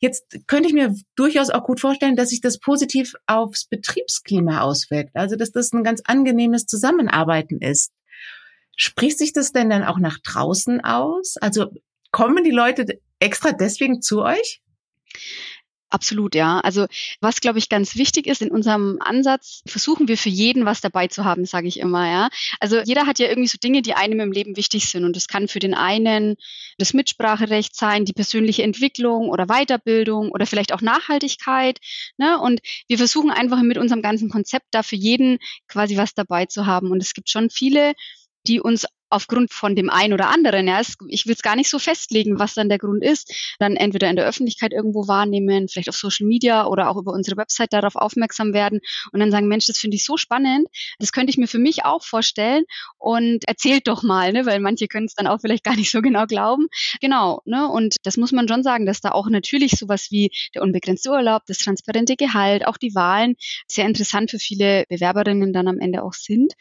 Jetzt 0.00 0.24
könnte 0.48 0.68
ich 0.68 0.74
mir 0.74 0.94
durchaus 1.14 1.48
auch 1.48 1.62
gut 1.62 1.80
vorstellen, 1.80 2.16
dass 2.16 2.30
sich 2.30 2.40
das 2.40 2.58
positiv 2.58 3.14
aufs 3.26 3.66
Betriebsklima 3.66 4.62
auswirkt. 4.62 5.14
Also 5.14 5.36
dass 5.36 5.52
das 5.52 5.72
ein 5.72 5.84
ganz 5.84 6.02
angenehmes 6.04 6.66
Zusammenarbeiten 6.66 7.60
ist. 7.60 7.92
Spricht 8.76 9.18
sich 9.18 9.32
das 9.32 9.52
denn 9.52 9.70
dann 9.70 9.84
auch 9.84 9.98
nach 9.98 10.18
draußen 10.18 10.82
aus? 10.82 11.36
Also 11.40 11.66
kommen 12.10 12.42
die 12.42 12.50
Leute 12.50 13.00
extra 13.20 13.52
deswegen 13.52 14.02
zu 14.02 14.22
euch? 14.22 14.60
Absolut, 15.92 16.36
ja. 16.36 16.60
Also 16.60 16.86
was, 17.20 17.40
glaube 17.40 17.58
ich, 17.58 17.68
ganz 17.68 17.96
wichtig 17.96 18.28
ist, 18.28 18.42
in 18.42 18.52
unserem 18.52 18.98
Ansatz 19.00 19.62
versuchen 19.66 20.06
wir 20.06 20.16
für 20.16 20.28
jeden 20.28 20.64
was 20.64 20.80
dabei 20.80 21.08
zu 21.08 21.24
haben, 21.24 21.44
sage 21.46 21.66
ich 21.66 21.80
immer, 21.80 22.08
ja. 22.08 22.28
Also 22.60 22.80
jeder 22.80 23.06
hat 23.06 23.18
ja 23.18 23.28
irgendwie 23.28 23.48
so 23.48 23.58
Dinge, 23.58 23.82
die 23.82 23.94
einem 23.94 24.20
im 24.20 24.30
Leben 24.30 24.56
wichtig 24.56 24.88
sind. 24.88 25.04
Und 25.04 25.16
das 25.16 25.26
kann 25.26 25.48
für 25.48 25.58
den 25.58 25.74
einen 25.74 26.36
das 26.78 26.94
Mitspracherecht 26.94 27.74
sein, 27.74 28.04
die 28.04 28.12
persönliche 28.12 28.62
Entwicklung 28.62 29.28
oder 29.30 29.46
Weiterbildung 29.46 30.30
oder 30.30 30.46
vielleicht 30.46 30.72
auch 30.72 30.80
Nachhaltigkeit. 30.80 31.78
Ne? 32.18 32.38
Und 32.40 32.60
wir 32.86 32.98
versuchen 32.98 33.32
einfach 33.32 33.60
mit 33.60 33.76
unserem 33.76 34.00
ganzen 34.00 34.30
Konzept 34.30 34.66
da 34.70 34.84
für 34.84 34.96
jeden 34.96 35.38
quasi 35.66 35.96
was 35.96 36.14
dabei 36.14 36.46
zu 36.46 36.66
haben. 36.66 36.92
Und 36.92 37.02
es 37.02 37.14
gibt 37.14 37.30
schon 37.30 37.50
viele 37.50 37.94
die 38.46 38.60
uns 38.60 38.86
aufgrund 39.10 39.52
von 39.52 39.74
dem 39.74 39.90
einen 39.90 40.12
oder 40.12 40.28
anderen, 40.28 40.68
ja, 40.68 40.80
es, 40.80 40.96
ich 41.08 41.26
will 41.26 41.34
es 41.34 41.42
gar 41.42 41.56
nicht 41.56 41.68
so 41.68 41.78
festlegen, 41.78 42.38
was 42.38 42.54
dann 42.54 42.68
der 42.68 42.78
Grund 42.78 43.02
ist, 43.04 43.32
dann 43.58 43.76
entweder 43.76 44.08
in 44.08 44.16
der 44.16 44.26
Öffentlichkeit 44.26 44.72
irgendwo 44.72 45.08
wahrnehmen, 45.08 45.68
vielleicht 45.68 45.88
auf 45.88 45.96
Social 45.96 46.26
Media 46.26 46.66
oder 46.66 46.88
auch 46.88 46.96
über 46.96 47.12
unsere 47.12 47.36
Website 47.36 47.72
darauf 47.72 47.96
aufmerksam 47.96 48.52
werden 48.54 48.80
und 49.12 49.20
dann 49.20 49.30
sagen, 49.30 49.48
Mensch, 49.48 49.66
das 49.66 49.78
finde 49.78 49.96
ich 49.96 50.04
so 50.04 50.16
spannend, 50.16 50.68
das 50.98 51.12
könnte 51.12 51.30
ich 51.30 51.38
mir 51.38 51.48
für 51.48 51.58
mich 51.58 51.84
auch 51.84 52.04
vorstellen 52.04 52.64
und 52.98 53.46
erzählt 53.48 53.88
doch 53.88 54.02
mal, 54.02 54.32
ne, 54.32 54.46
weil 54.46 54.60
manche 54.60 54.86
können 54.86 55.06
es 55.06 55.14
dann 55.14 55.26
auch 55.26 55.40
vielleicht 55.40 55.64
gar 55.64 55.76
nicht 55.76 55.90
so 55.90 56.00
genau 56.00 56.26
glauben. 56.26 56.68
Genau, 57.00 57.42
ne, 57.44 57.68
und 57.68 57.96
das 58.04 58.16
muss 58.16 58.32
man 58.32 58.48
schon 58.48 58.62
sagen, 58.62 58.86
dass 58.86 59.00
da 59.00 59.10
auch 59.10 59.28
natürlich 59.28 59.72
sowas 59.72 60.10
wie 60.10 60.30
der 60.54 60.62
unbegrenzte 60.62 61.10
Urlaub, 61.10 61.42
das 61.46 61.58
transparente 61.58 62.16
Gehalt, 62.16 62.66
auch 62.66 62.76
die 62.76 62.94
Wahlen 62.94 63.36
sehr 63.66 63.86
interessant 63.86 64.30
für 64.30 64.38
viele 64.38 64.84
Bewerberinnen 64.88 65.52
dann 65.52 65.68
am 65.68 65.78
Ende 65.80 66.02
auch 66.02 66.14
sind. 66.14 66.54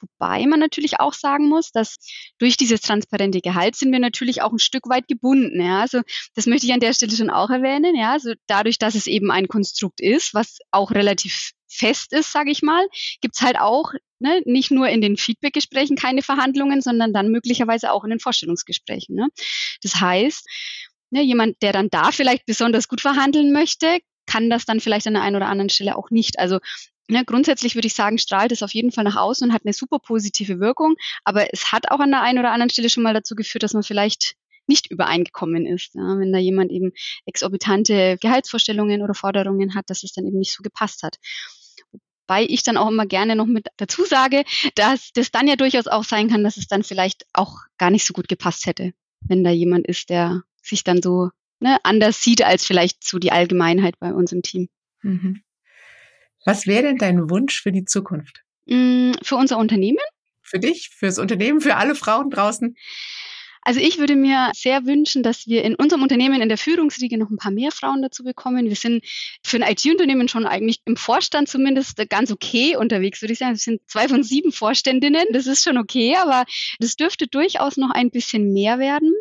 Wobei 0.00 0.46
man 0.46 0.60
natürlich 0.60 1.00
auch 1.00 1.14
sagen 1.14 1.48
muss, 1.48 1.72
dass 1.72 1.93
durch 2.38 2.56
dieses 2.56 2.80
transparente 2.80 3.40
Gehalt 3.40 3.76
sind 3.76 3.92
wir 3.92 4.00
natürlich 4.00 4.42
auch 4.42 4.52
ein 4.52 4.58
Stück 4.58 4.88
weit 4.88 5.08
gebunden. 5.08 5.60
Ja? 5.60 5.80
Also 5.80 6.00
das 6.34 6.46
möchte 6.46 6.66
ich 6.66 6.72
an 6.72 6.80
der 6.80 6.92
Stelle 6.92 7.16
schon 7.16 7.30
auch 7.30 7.50
erwähnen. 7.50 7.94
Ja? 7.96 8.12
Also 8.12 8.34
dadurch, 8.46 8.78
dass 8.78 8.94
es 8.94 9.06
eben 9.06 9.30
ein 9.30 9.48
Konstrukt 9.48 10.00
ist, 10.00 10.34
was 10.34 10.58
auch 10.70 10.90
relativ 10.90 11.52
fest 11.68 12.12
ist, 12.12 12.32
sage 12.32 12.50
ich 12.50 12.62
mal, 12.62 12.86
gibt's 13.20 13.42
halt 13.42 13.58
auch 13.58 13.92
ne, 14.20 14.42
nicht 14.44 14.70
nur 14.70 14.88
in 14.88 15.00
den 15.00 15.16
Feedbackgesprächen 15.16 15.96
keine 15.96 16.22
Verhandlungen, 16.22 16.80
sondern 16.80 17.12
dann 17.12 17.28
möglicherweise 17.28 17.92
auch 17.92 18.04
in 18.04 18.10
den 18.10 18.20
Vorstellungsgesprächen. 18.20 19.16
Ne? 19.16 19.28
Das 19.82 20.00
heißt, 20.00 20.46
ne, 21.10 21.22
jemand, 21.22 21.60
der 21.62 21.72
dann 21.72 21.90
da 21.90 22.12
vielleicht 22.12 22.46
besonders 22.46 22.88
gut 22.88 23.00
verhandeln 23.00 23.52
möchte, 23.52 23.98
kann 24.26 24.50
das 24.50 24.64
dann 24.64 24.80
vielleicht 24.80 25.06
an 25.06 25.14
der 25.14 25.22
einen 25.22 25.36
oder 25.36 25.48
anderen 25.48 25.68
Stelle 25.68 25.96
auch 25.96 26.10
nicht. 26.10 26.38
Also 26.38 26.58
Ne, 27.08 27.24
grundsätzlich 27.24 27.74
würde 27.74 27.86
ich 27.86 27.94
sagen, 27.94 28.16
strahlt 28.18 28.50
es 28.52 28.62
auf 28.62 28.72
jeden 28.72 28.90
Fall 28.90 29.04
nach 29.04 29.16
außen 29.16 29.48
und 29.48 29.54
hat 29.54 29.64
eine 29.64 29.74
super 29.74 29.98
positive 29.98 30.58
Wirkung. 30.58 30.96
Aber 31.24 31.52
es 31.52 31.70
hat 31.70 31.90
auch 31.90 32.00
an 32.00 32.10
der 32.10 32.22
einen 32.22 32.38
oder 32.38 32.52
anderen 32.52 32.70
Stelle 32.70 32.88
schon 32.88 33.02
mal 33.02 33.12
dazu 33.12 33.34
geführt, 33.34 33.62
dass 33.62 33.74
man 33.74 33.82
vielleicht 33.82 34.36
nicht 34.66 34.90
übereingekommen 34.90 35.66
ist. 35.66 35.94
Ja, 35.94 36.18
wenn 36.18 36.32
da 36.32 36.38
jemand 36.38 36.72
eben 36.72 36.92
exorbitante 37.26 38.16
Gehaltsvorstellungen 38.20 39.02
oder 39.02 39.14
Forderungen 39.14 39.74
hat, 39.74 39.90
dass 39.90 40.02
es 40.02 40.12
dann 40.12 40.26
eben 40.26 40.38
nicht 40.38 40.52
so 40.52 40.62
gepasst 40.62 41.02
hat. 41.02 41.16
Wobei 42.26 42.44
ich 42.44 42.62
dann 42.62 42.78
auch 42.78 42.88
immer 42.88 43.04
gerne 43.04 43.36
noch 43.36 43.46
mit 43.46 43.66
dazu 43.76 44.04
sage, 44.06 44.44
dass 44.74 45.12
das 45.12 45.30
dann 45.30 45.46
ja 45.46 45.56
durchaus 45.56 45.86
auch 45.86 46.04
sein 46.04 46.30
kann, 46.30 46.42
dass 46.42 46.56
es 46.56 46.68
dann 46.68 46.82
vielleicht 46.82 47.26
auch 47.34 47.58
gar 47.76 47.90
nicht 47.90 48.06
so 48.06 48.14
gut 48.14 48.28
gepasst 48.28 48.64
hätte, 48.64 48.94
wenn 49.20 49.44
da 49.44 49.50
jemand 49.50 49.86
ist, 49.86 50.08
der 50.08 50.42
sich 50.62 50.84
dann 50.84 51.02
so 51.02 51.28
ne, 51.60 51.76
anders 51.82 52.22
sieht 52.22 52.42
als 52.42 52.64
vielleicht 52.64 53.04
so 53.04 53.18
die 53.18 53.32
Allgemeinheit 53.32 53.98
bei 53.98 54.14
uns 54.14 54.32
im 54.32 54.40
Team. 54.40 54.68
Mhm. 55.02 55.43
Was 56.44 56.66
wäre 56.66 56.82
denn 56.84 56.98
dein 56.98 57.30
Wunsch 57.30 57.62
für 57.62 57.72
die 57.72 57.84
Zukunft? 57.84 58.44
Mm, 58.66 59.12
für 59.22 59.36
unser 59.36 59.58
Unternehmen? 59.58 59.98
Für 60.42 60.58
dich, 60.58 60.90
fürs 60.94 61.18
Unternehmen, 61.18 61.60
für 61.60 61.76
alle 61.76 61.94
Frauen 61.94 62.30
draußen? 62.30 62.76
Also 63.64 63.80
ich 63.80 63.98
würde 63.98 64.14
mir 64.14 64.50
sehr 64.54 64.84
wünschen, 64.84 65.22
dass 65.22 65.46
wir 65.46 65.64
in 65.64 65.74
unserem 65.74 66.02
Unternehmen 66.02 66.42
in 66.42 66.48
der 66.48 66.58
Führungsriege 66.58 67.16
noch 67.16 67.30
ein 67.30 67.38
paar 67.38 67.50
mehr 67.50 67.72
Frauen 67.72 68.02
dazu 68.02 68.22
bekommen. 68.22 68.68
Wir 68.68 68.76
sind 68.76 69.04
für 69.42 69.56
ein 69.56 69.70
IT-Unternehmen 69.70 70.28
schon 70.28 70.46
eigentlich 70.46 70.80
im 70.84 70.96
Vorstand 70.96 71.48
zumindest 71.48 71.96
ganz 72.10 72.30
okay 72.30 72.76
unterwegs, 72.76 73.22
würde 73.22 73.32
ich 73.32 73.38
sagen. 73.38 73.52
Wir 73.52 73.58
sind 73.58 73.80
zwei 73.86 74.08
von 74.08 74.22
sieben 74.22 74.52
Vorständinnen. 74.52 75.24
Das 75.32 75.46
ist 75.46 75.64
schon 75.64 75.78
okay, 75.78 76.16
aber 76.16 76.44
das 76.78 76.96
dürfte 76.96 77.26
durchaus 77.26 77.78
noch 77.78 77.90
ein 77.90 78.10
bisschen 78.10 78.52
mehr 78.52 78.78
werden. 78.78 79.12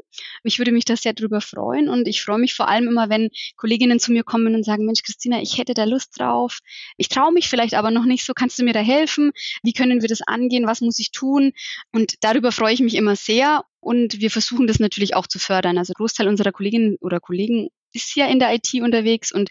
Ich 0.44 0.60
würde 0.60 0.72
mich 0.72 0.86
da 0.86 0.98
sehr 0.98 1.14
drüber 1.14 1.42
freuen 1.42 1.88
und 1.88 2.08
ich 2.08 2.22
freue 2.22 2.38
mich 2.38 2.54
vor 2.54 2.68
allem 2.68 2.88
immer, 2.88 3.10
wenn 3.10 3.30
Kolleginnen 3.56 4.00
zu 4.00 4.12
mir 4.12 4.24
kommen 4.24 4.56
und 4.56 4.64
sagen, 4.64 4.86
Mensch, 4.86 5.04
Christina, 5.04 5.42
ich 5.42 5.58
hätte 5.58 5.74
da 5.74 5.86
Lust 5.86 6.20
drauf. 6.20 6.60
Ich 6.98 7.08
traue 7.08 7.32
mich 7.32 7.48
vielleicht 7.48 7.74
aber 7.76 7.92
noch 7.92 8.06
nicht 8.06 8.26
so. 8.26 8.34
Kannst 8.34 8.60
du 8.60 8.64
mir 8.64 8.74
da 8.74 8.82
helfen? 8.82 9.32
Wie 9.64 9.74
können 9.74 10.02
wir 10.02 10.10
das 10.10 10.22
angehen? 10.22 10.68
Was 10.68 10.82
muss 10.82 11.00
ich 11.00 11.12
tun? 11.12 11.54
Und 11.92 12.16
darüber 12.22 12.52
freue 12.52 12.74
ich 12.74 12.82
mich 12.82 12.96
immer 12.96 13.16
sehr. 13.16 13.64
Und 13.84 14.20
wir 14.20 14.32
versuchen 14.32 14.68
das 14.68 14.80
natürlich 14.80 15.16
auch 15.16 15.28
zu 15.28 15.40
fördern. 15.40 15.78
Also 15.78 15.94
Großteil 15.94 16.28
unserer 16.28 16.52
Kolleginnen 16.52 16.98
oder 17.02 17.20
Kollegen 17.20 17.70
ist 17.92 18.16
ja 18.16 18.28
in 18.28 18.40
der 18.40 18.54
IT 18.54 18.74
unterwegs 18.82 19.32
und 19.32 19.50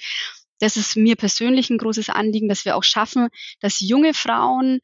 das 0.58 0.76
ist 0.76 0.96
mir 0.96 1.16
persönlich 1.16 1.70
ein 1.70 1.78
großes 1.78 2.08
Anliegen, 2.08 2.48
dass 2.48 2.64
wir 2.64 2.76
auch 2.76 2.84
schaffen, 2.84 3.28
dass 3.60 3.80
junge 3.80 4.14
Frauen 4.14 4.80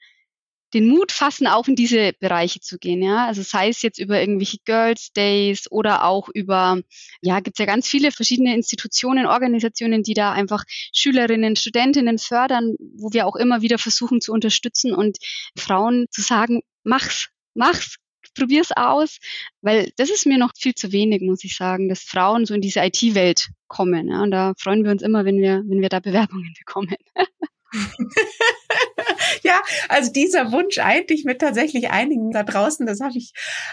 den 0.74 0.88
Mut 0.88 1.12
fassen, 1.12 1.46
auch 1.46 1.66
in 1.66 1.76
diese 1.76 2.12
Bereiche 2.20 2.60
zu 2.60 2.78
gehen. 2.78 3.02
Ja? 3.02 3.26
Also 3.26 3.42
sei 3.42 3.68
es 3.68 3.82
jetzt 3.82 3.98
über 3.98 4.20
irgendwelche 4.20 4.58
Girls 4.64 5.12
Days 5.12 5.70
oder 5.70 6.04
auch 6.04 6.28
über, 6.28 6.80
ja, 7.22 7.40
gibt 7.40 7.58
es 7.58 7.60
ja 7.60 7.66
ganz 7.66 7.88
viele 7.88 8.12
verschiedene 8.12 8.54
Institutionen, 8.54 9.26
Organisationen, 9.26 10.02
die 10.02 10.14
da 10.14 10.32
einfach 10.32 10.64
Schülerinnen, 10.94 11.56
Studentinnen 11.56 12.18
fördern, 12.18 12.74
wo 12.96 13.12
wir 13.12 13.26
auch 13.26 13.36
immer 13.36 13.62
wieder 13.62 13.78
versuchen 13.78 14.20
zu 14.20 14.32
unterstützen 14.32 14.92
und 14.94 15.18
Frauen 15.56 16.06
zu 16.10 16.20
sagen, 16.20 16.60
mach's, 16.82 17.28
mach's, 17.54 17.96
probier's 18.38 18.70
aus, 18.74 19.18
weil 19.62 19.92
das 19.96 20.10
ist 20.10 20.26
mir 20.26 20.38
noch 20.38 20.52
viel 20.56 20.74
zu 20.74 20.92
wenig, 20.92 21.22
muss 21.22 21.44
ich 21.44 21.56
sagen, 21.56 21.88
dass 21.88 22.02
Frauen 22.02 22.46
so 22.46 22.54
in 22.54 22.60
diese 22.60 22.80
IT-Welt 22.80 23.50
kommen. 23.66 24.08
Ja, 24.08 24.22
und 24.22 24.30
da 24.30 24.52
freuen 24.58 24.84
wir 24.84 24.90
uns 24.90 25.02
immer, 25.02 25.24
wenn 25.24 25.40
wir, 25.40 25.62
wenn 25.66 25.80
wir 25.80 25.88
da 25.88 26.00
Bewerbungen 26.00 26.54
bekommen. 26.58 26.94
ja, 29.42 29.60
also 29.88 30.12
dieser 30.12 30.52
Wunsch 30.52 30.78
eint 30.78 31.10
dich 31.10 31.24
mit 31.24 31.40
tatsächlich 31.40 31.90
einigen 31.90 32.30
da 32.30 32.42
draußen. 32.42 32.86
Das 32.86 33.00
habe 33.00 33.16
ich 33.16 33.32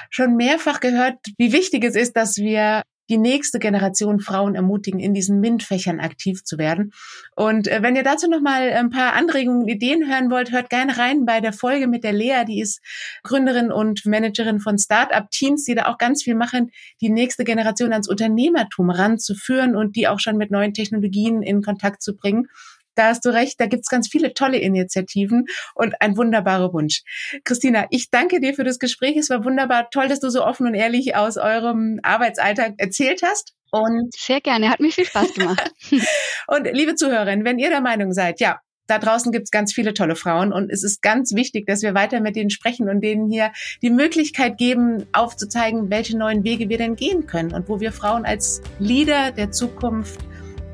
schon 0.09 0.35
mehrfach 0.35 0.79
gehört, 0.79 1.17
wie 1.37 1.53
wichtig 1.53 1.83
es 1.83 1.95
ist, 1.95 2.13
dass 2.13 2.37
wir 2.37 2.83
die 3.09 3.17
nächste 3.17 3.59
Generation 3.59 4.19
Frauen 4.19 4.55
ermutigen, 4.55 4.99
in 4.99 5.13
diesen 5.13 5.39
MINT-Fächern 5.39 5.99
aktiv 5.99 6.43
zu 6.43 6.57
werden. 6.57 6.91
Und 7.35 7.67
äh, 7.67 7.81
wenn 7.81 7.95
ihr 7.95 8.03
dazu 8.03 8.29
noch 8.29 8.41
mal 8.41 8.71
ein 8.71 8.89
paar 8.89 9.13
Anregungen 9.13 9.67
Ideen 9.67 10.07
hören 10.07 10.31
wollt, 10.31 10.51
hört 10.51 10.69
gerne 10.69 10.97
rein 10.97 11.25
bei 11.25 11.41
der 11.41 11.53
Folge 11.53 11.87
mit 11.87 12.03
der 12.03 12.13
Lea, 12.13 12.43
die 12.47 12.61
ist 12.61 12.81
Gründerin 13.23 13.71
und 13.71 14.05
Managerin 14.05 14.59
von 14.59 14.77
Startup-Teams, 14.77 15.65
die 15.65 15.75
da 15.75 15.85
auch 15.85 15.97
ganz 15.97 16.23
viel 16.23 16.35
machen, 16.35 16.71
die 17.01 17.09
nächste 17.09 17.43
Generation 17.43 17.91
ans 17.91 18.09
Unternehmertum 18.09 18.89
ranzuführen 18.89 19.75
und 19.75 19.95
die 19.95 20.07
auch 20.07 20.19
schon 20.19 20.37
mit 20.37 20.51
neuen 20.51 20.73
Technologien 20.73 21.41
in 21.41 21.61
Kontakt 21.61 22.01
zu 22.01 22.15
bringen. 22.15 22.47
Da 22.95 23.07
hast 23.07 23.25
du 23.25 23.29
recht, 23.29 23.59
da 23.59 23.65
gibt's 23.67 23.89
ganz 23.89 24.07
viele 24.07 24.33
tolle 24.33 24.57
Initiativen 24.57 25.45
und 25.75 26.01
ein 26.01 26.17
wunderbarer 26.17 26.73
Wunsch. 26.73 27.03
Christina, 27.43 27.85
ich 27.89 28.09
danke 28.09 28.39
dir 28.39 28.53
für 28.53 28.63
das 28.63 28.79
Gespräch. 28.79 29.17
Es 29.17 29.29
war 29.29 29.43
wunderbar. 29.43 29.89
Toll, 29.89 30.07
dass 30.07 30.19
du 30.19 30.29
so 30.29 30.43
offen 30.43 30.67
und 30.67 30.73
ehrlich 30.73 31.15
aus 31.15 31.37
eurem 31.37 31.99
Arbeitsalltag 32.03 32.73
erzählt 32.77 33.21
hast. 33.23 33.53
Und 33.71 34.13
Sehr 34.15 34.41
gerne, 34.41 34.69
hat 34.69 34.79
mir 34.79 34.91
viel 34.91 35.05
Spaß 35.05 35.33
gemacht. 35.33 35.73
und 36.47 36.67
liebe 36.71 36.95
Zuhörerinnen, 36.95 37.45
wenn 37.45 37.59
ihr 37.59 37.69
der 37.69 37.81
Meinung 37.81 38.13
seid, 38.13 38.39
ja, 38.39 38.59
da 38.87 38.99
draußen 38.99 39.31
gibt's 39.31 39.49
ganz 39.49 39.73
viele 39.73 39.93
tolle 39.93 40.15
Frauen 40.15 40.53
und 40.53 40.71
es 40.71 40.83
ist 40.83 41.01
ganz 41.01 41.33
wichtig, 41.33 41.65
dass 41.65 41.81
wir 41.81 41.95
weiter 41.95 42.21
mit 42.21 42.35
denen 42.35 42.51
sprechen 42.51 42.87
und 42.87 43.01
denen 43.01 43.29
hier 43.29 43.51
die 43.81 43.89
Möglichkeit 43.89 44.57
geben, 44.57 45.07
aufzuzeigen, 45.11 45.89
welche 45.89 46.17
neuen 46.17 46.43
Wege 46.43 46.69
wir 46.69 46.77
denn 46.77 46.95
gehen 46.95 47.25
können 47.25 47.51
und 47.51 47.67
wo 47.67 47.79
wir 47.79 47.91
Frauen 47.91 48.25
als 48.25 48.61
Leader 48.77 49.31
der 49.31 49.51
Zukunft 49.51 50.19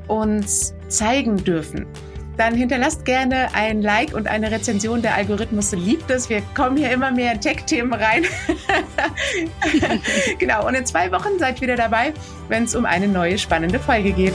uns 0.08 0.74
zeigen 0.88 1.42
dürfen 1.42 1.86
dann 2.36 2.54
hinterlasst 2.54 3.04
gerne 3.04 3.48
ein 3.54 3.82
Like 3.82 4.14
und 4.14 4.26
eine 4.26 4.50
Rezension. 4.50 5.02
Der 5.02 5.14
Algorithmus 5.14 5.72
liebt 5.72 6.10
es. 6.10 6.28
Wir 6.28 6.42
kommen 6.54 6.76
hier 6.76 6.90
immer 6.90 7.10
mehr 7.10 7.32
in 7.32 7.40
Tech-Themen 7.40 7.92
rein. 7.92 8.24
genau, 10.38 10.66
und 10.66 10.74
in 10.74 10.86
zwei 10.86 11.10
Wochen 11.12 11.38
seid 11.38 11.60
wieder 11.60 11.76
dabei, 11.76 12.12
wenn 12.48 12.64
es 12.64 12.74
um 12.74 12.86
eine 12.86 13.08
neue 13.08 13.38
spannende 13.38 13.78
Folge 13.78 14.12
geht. 14.12 14.34